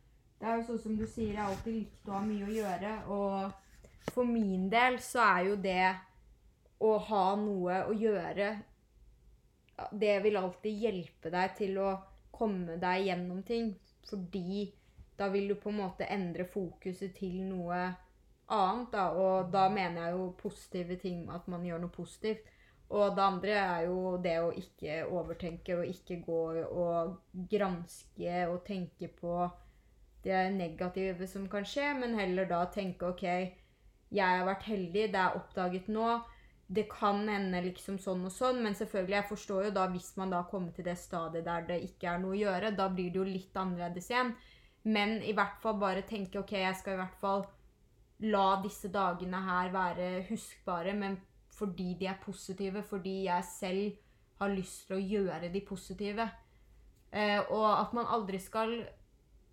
Det 0.41 0.49
er 0.49 0.55
jo 0.57 0.63
sånn 0.65 0.79
som 0.81 0.95
du 0.97 1.03
sier, 1.05 1.35
jeg 1.35 1.37
har 1.37 1.51
alltid 1.51 1.75
likt 1.75 2.07
å 2.09 2.15
ha 2.15 2.19
mye 2.25 2.45
å 2.47 2.53
gjøre. 2.55 2.91
Og 3.13 4.09
for 4.09 4.25
min 4.25 4.63
del 4.71 4.95
så 4.97 5.19
er 5.21 5.43
jo 5.51 5.55
det 5.55 5.91
å 6.81 6.97
ha 6.97 7.35
noe 7.37 7.75
å 7.85 7.93
gjøre 7.93 8.47
Det 9.91 10.19
vil 10.23 10.37
alltid 10.39 10.85
hjelpe 10.85 11.31
deg 11.33 11.57
til 11.57 11.79
å 11.81 11.89
komme 12.35 12.77
deg 12.81 13.07
gjennom 13.07 13.41
ting. 13.47 13.73
Fordi 14.09 14.65
da 15.17 15.29
vil 15.29 15.51
du 15.51 15.57
på 15.59 15.69
en 15.69 15.81
måte 15.83 16.07
endre 16.09 16.47
fokuset 16.49 17.13
til 17.17 17.41
noe 17.49 17.81
annet. 18.51 18.89
Da. 18.93 19.09
Og 19.13 19.51
da 19.53 19.67
mener 19.69 20.07
jeg 20.07 20.17
jo 20.17 20.31
positive 20.41 20.97
ting, 21.01 21.27
at 21.29 21.47
man 21.51 21.65
gjør 21.65 21.85
noe 21.85 21.95
positivt. 21.95 22.49
Og 22.91 23.15
det 23.15 23.23
andre 23.23 23.51
er 23.55 23.85
jo 23.87 24.17
det 24.19 24.37
å 24.43 24.49
ikke 24.51 24.97
overtenke 25.07 25.77
og 25.79 25.87
ikke 25.87 26.17
gå 26.25 26.39
og 26.67 27.45
granske 27.53 28.41
og 28.49 28.65
tenke 28.67 29.07
på 29.21 29.45
det 30.25 30.41
negative 30.53 31.27
som 31.27 31.47
kan 31.49 31.63
skje, 31.65 31.93
men 31.97 32.17
heller 32.19 32.49
da 32.49 32.65
tenke 32.73 33.13
OK, 33.13 33.23
jeg 34.11 34.27
har 34.37 34.43
vært 34.45 34.67
heldig, 34.67 35.07
det 35.13 35.21
er 35.21 35.37
oppdaget 35.39 35.87
nå. 35.87 36.19
Det 36.71 36.85
kan 36.91 37.25
ende 37.29 37.59
liksom 37.65 37.97
sånn 37.99 38.23
og 38.29 38.31
sånn, 38.31 38.61
men 38.63 38.75
selvfølgelig, 38.77 39.17
jeg 39.17 39.29
forstår 39.29 39.65
jo 39.67 39.71
da 39.75 39.87
hvis 39.91 40.13
man 40.19 40.31
da 40.31 40.43
kommer 40.47 40.71
til 40.75 40.87
det 40.87 40.95
stadiet 40.99 41.43
der 41.47 41.65
det 41.67 41.81
ikke 41.83 42.13
er 42.13 42.21
noe 42.23 42.35
å 42.35 42.39
gjøre, 42.39 42.75
da 42.77 42.87
blir 42.91 43.09
det 43.11 43.19
jo 43.19 43.25
litt 43.27 43.57
annerledes 43.59 44.07
igjen. 44.11 44.31
Men 44.83 45.17
i 45.21 45.33
hvert 45.37 45.59
fall 45.61 45.75
bare 45.81 46.05
tenke 46.07 46.39
OK, 46.39 46.55
jeg 46.57 46.77
skal 46.79 46.95
i 46.95 47.01
hvert 47.01 47.19
fall 47.19 47.43
la 48.31 48.45
disse 48.63 48.89
dagene 48.93 49.41
her 49.43 49.73
være 49.73 50.07
huskbare, 50.29 50.93
men 50.95 51.19
fordi 51.51 51.95
de 51.99 52.07
er 52.09 52.21
positive, 52.23 52.83
fordi 52.87 53.25
jeg 53.25 53.49
selv 53.49 53.99
har 54.41 54.55
lyst 54.55 54.87
til 54.87 54.97
å 54.97 55.03
gjøre 55.03 55.51
de 55.53 55.61
positive. 55.65 56.25
Eh, 57.11 57.39
og 57.51 57.67
at 57.67 57.93
man 57.93 58.09
aldri 58.09 58.39
skal 58.41 58.73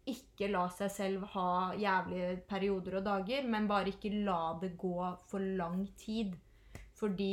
ikke 0.08 0.48
la 0.52 0.64
seg 0.72 0.92
selv 0.92 1.26
ha 1.34 1.74
jævlige 1.76 2.36
perioder 2.48 3.00
og 3.00 3.08
dager, 3.08 3.48
men 3.50 3.68
bare 3.68 3.92
ikke 3.92 4.14
la 4.24 4.54
det 4.60 4.76
gå 4.80 4.96
for 5.28 5.44
lang 5.60 5.82
tid. 6.00 6.36
Fordi 6.98 7.32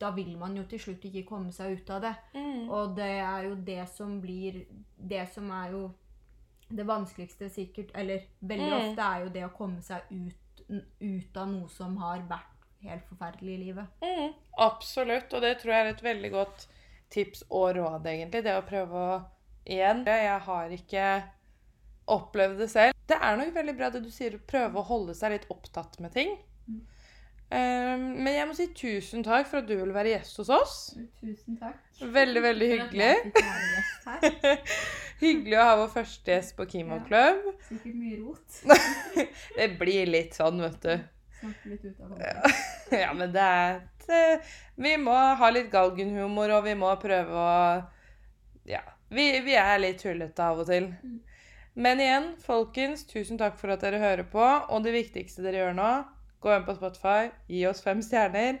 da 0.00 0.10
vil 0.10 0.36
man 0.38 0.56
jo 0.56 0.64
til 0.66 0.80
slutt 0.82 1.04
ikke 1.06 1.26
komme 1.28 1.52
seg 1.54 1.76
ut 1.78 1.90
av 1.94 2.00
det. 2.02 2.14
Og 2.68 2.96
det 2.96 3.10
er 3.22 3.44
jo 3.48 3.54
det 3.54 3.88
som 3.88 4.20
blir 4.20 4.64
Det 4.98 5.28
som 5.34 5.50
er 5.50 5.70
jo 5.72 5.90
det 6.72 6.86
vanskeligste 6.88 7.50
sikkert, 7.52 7.90
eller 7.94 8.22
veldig 8.40 8.70
Mm. 8.70 8.76
ofte, 8.90 9.02
er 9.02 9.24
jo 9.24 9.28
det 9.28 9.42
å 9.44 9.52
komme 9.56 9.82
seg 9.82 10.00
ut, 10.10 10.62
ut 11.00 11.36
av 11.36 11.48
noe 11.48 11.68
som 11.68 11.96
har 11.96 12.22
vært 12.30 12.48
helt 12.82 13.04
forferdelig 13.10 13.54
i 13.54 13.64
livet. 13.64 13.86
Mm, 14.00 14.32
absolutt, 14.58 15.34
og 15.34 15.42
det 15.42 15.58
tror 15.60 15.72
jeg 15.74 15.86
er 15.86 15.90
et 15.90 16.02
veldig 16.02 16.30
godt 16.32 16.66
tips 17.10 17.42
og 17.50 17.76
råd, 17.76 18.06
egentlig. 18.06 18.42
Det 18.44 18.56
å 18.56 18.66
prøve 18.66 18.92
å 18.94 19.24
Igjen, 19.64 20.04
jeg 20.04 20.40
har 20.40 20.70
ikke 20.74 21.22
opplevd 22.10 22.58
det 22.58 22.70
selv. 22.70 22.94
Det 23.06 23.14
er 23.20 23.36
nok 23.38 23.52
veldig 23.54 23.76
bra 23.78 23.90
det 23.90 24.02
du 24.02 24.10
sier, 24.10 24.34
å 24.34 24.46
prøve 24.48 24.80
å 24.80 24.86
holde 24.88 25.14
seg 25.14 25.30
litt 25.36 25.46
opptatt 25.54 26.00
med 26.00 26.12
ting. 26.16 26.32
Eh, 26.68 26.80
men 27.52 28.30
jeg 28.32 28.48
må 28.48 28.54
si 28.56 28.66
tusen 28.76 29.24
takk 29.26 29.48
for 29.50 29.60
at 29.60 29.68
du 29.68 29.74
vil 29.76 29.92
være 29.92 30.14
gjest 30.14 30.38
hos 30.40 30.50
oss. 30.52 30.76
Tusen 31.20 31.58
takk. 31.60 31.80
Veldig, 32.00 32.42
veldig 32.42 32.68
hyggelig. 32.70 33.14
Hyggelig 35.22 35.58
å 35.58 35.66
ha 35.66 35.74
vår 35.82 35.90
første 35.92 36.32
gjest 36.32 36.54
på 36.58 36.66
Kimo 36.70 36.98
Club. 37.06 37.44
Sikkert 37.68 37.98
mye 37.98 38.20
rot. 38.22 38.62
Det 39.58 39.68
blir 39.80 40.08
litt 40.10 40.38
sånn, 40.38 40.62
vet 40.64 40.78
du. 40.86 40.94
Snakke 41.42 41.72
litt 41.72 41.84
ut 41.84 42.00
av 42.00 42.14
hodet. 42.14 42.62
Ja, 43.02 43.10
men 43.18 43.34
det 43.34 43.42
er 43.42 43.76
et, 43.76 44.48
Vi 44.78 44.94
må 45.02 45.14
ha 45.14 45.50
litt 45.52 45.70
galgenhumor, 45.72 46.56
og 46.58 46.64
vi 46.66 46.74
må 46.78 46.94
prøve 47.02 47.44
å 47.44 47.52
Ja. 48.70 48.82
Vi, 49.12 49.26
vi 49.44 49.54
er 49.60 49.76
litt 49.82 50.00
tullete 50.00 50.40
av 50.40 50.62
og 50.62 50.70
til. 50.70 50.88
Mm. 51.04 51.18
Men 51.84 52.00
igjen, 52.00 52.28
folkens, 52.40 53.04
tusen 53.08 53.36
takk 53.40 53.58
for 53.60 53.74
at 53.74 53.84
dere 53.84 54.00
hører 54.00 54.24
på. 54.28 54.42
Og 54.72 54.84
det 54.86 54.94
viktigste 54.96 55.44
dere 55.44 55.66
gjør 55.66 55.76
nå, 55.76 55.90
gå 56.42 56.52
inn 56.54 56.66
på 56.66 56.74
Spotify, 56.76 57.30
gi 57.48 57.64
oss 57.70 57.82
fem 57.84 58.02
stjerner. 58.04 58.58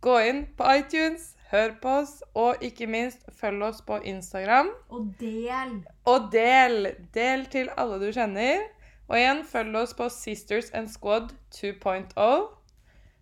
Gå 0.00 0.14
inn 0.28 0.44
på 0.58 0.66
iTunes, 0.78 1.32
hør 1.50 1.74
på 1.82 1.94
oss, 2.02 2.18
og 2.38 2.62
ikke 2.62 2.86
minst 2.90 3.24
følg 3.40 3.64
oss 3.66 3.80
på 3.86 3.98
Instagram. 4.06 4.70
Og 4.94 5.08
del! 5.20 5.80
Og 6.06 6.28
del! 6.32 6.92
Del 7.14 7.46
til 7.52 7.72
alle 7.76 7.98
du 8.02 8.10
kjenner. 8.12 8.68
Og 9.08 9.16
igjen, 9.18 9.42
følg 9.48 9.76
oss 9.80 9.96
på 9.96 10.08
Sisters 10.12 10.70
and 10.76 10.90
Squad 10.92 11.32
2.0. 11.56 12.46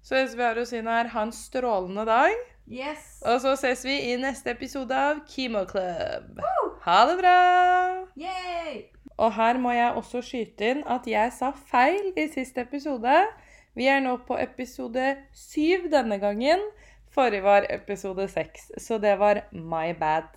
Så 0.03 0.15
det 0.15 0.37
vi 0.39 0.45
har 0.45 0.59
å 0.59 0.67
si 0.67 0.83
nå 0.83 0.93
er 0.93 1.09
ha 1.15 1.23
en 1.27 1.33
strålende 1.35 2.05
dag. 2.07 2.35
Yes! 2.67 3.23
Og 3.27 3.41
så 3.43 3.55
ses 3.59 3.85
vi 3.87 3.95
i 4.11 4.17
neste 4.19 4.51
episode 4.53 4.95
av 4.95 5.23
Kimo 5.31 5.65
Club. 5.71 6.43
Ha 6.83 6.99
det 7.11 7.17
bra! 7.21 7.39
Yay! 8.19 8.85
Og 9.17 9.33
her 9.33 9.59
må 9.59 9.73
jeg 9.73 9.95
også 9.97 10.21
skyte 10.23 10.73
inn 10.75 10.83
at 10.91 11.07
jeg 11.09 11.33
sa 11.33 11.53
feil 11.71 12.11
i 12.19 12.27
siste 12.33 12.67
episode. 12.67 13.15
Vi 13.77 13.87
er 13.93 14.01
nå 14.01 14.15
på 14.25 14.39
episode 14.41 15.11
syv 15.37 15.91
denne 15.93 16.17
gangen. 16.23 16.63
Forrige 17.13 17.45
var 17.45 17.69
episode 17.71 18.25
seks, 18.33 18.71
så 18.81 18.97
det 18.99 19.19
var 19.21 19.45
my 19.53 19.93
bad. 20.01 20.33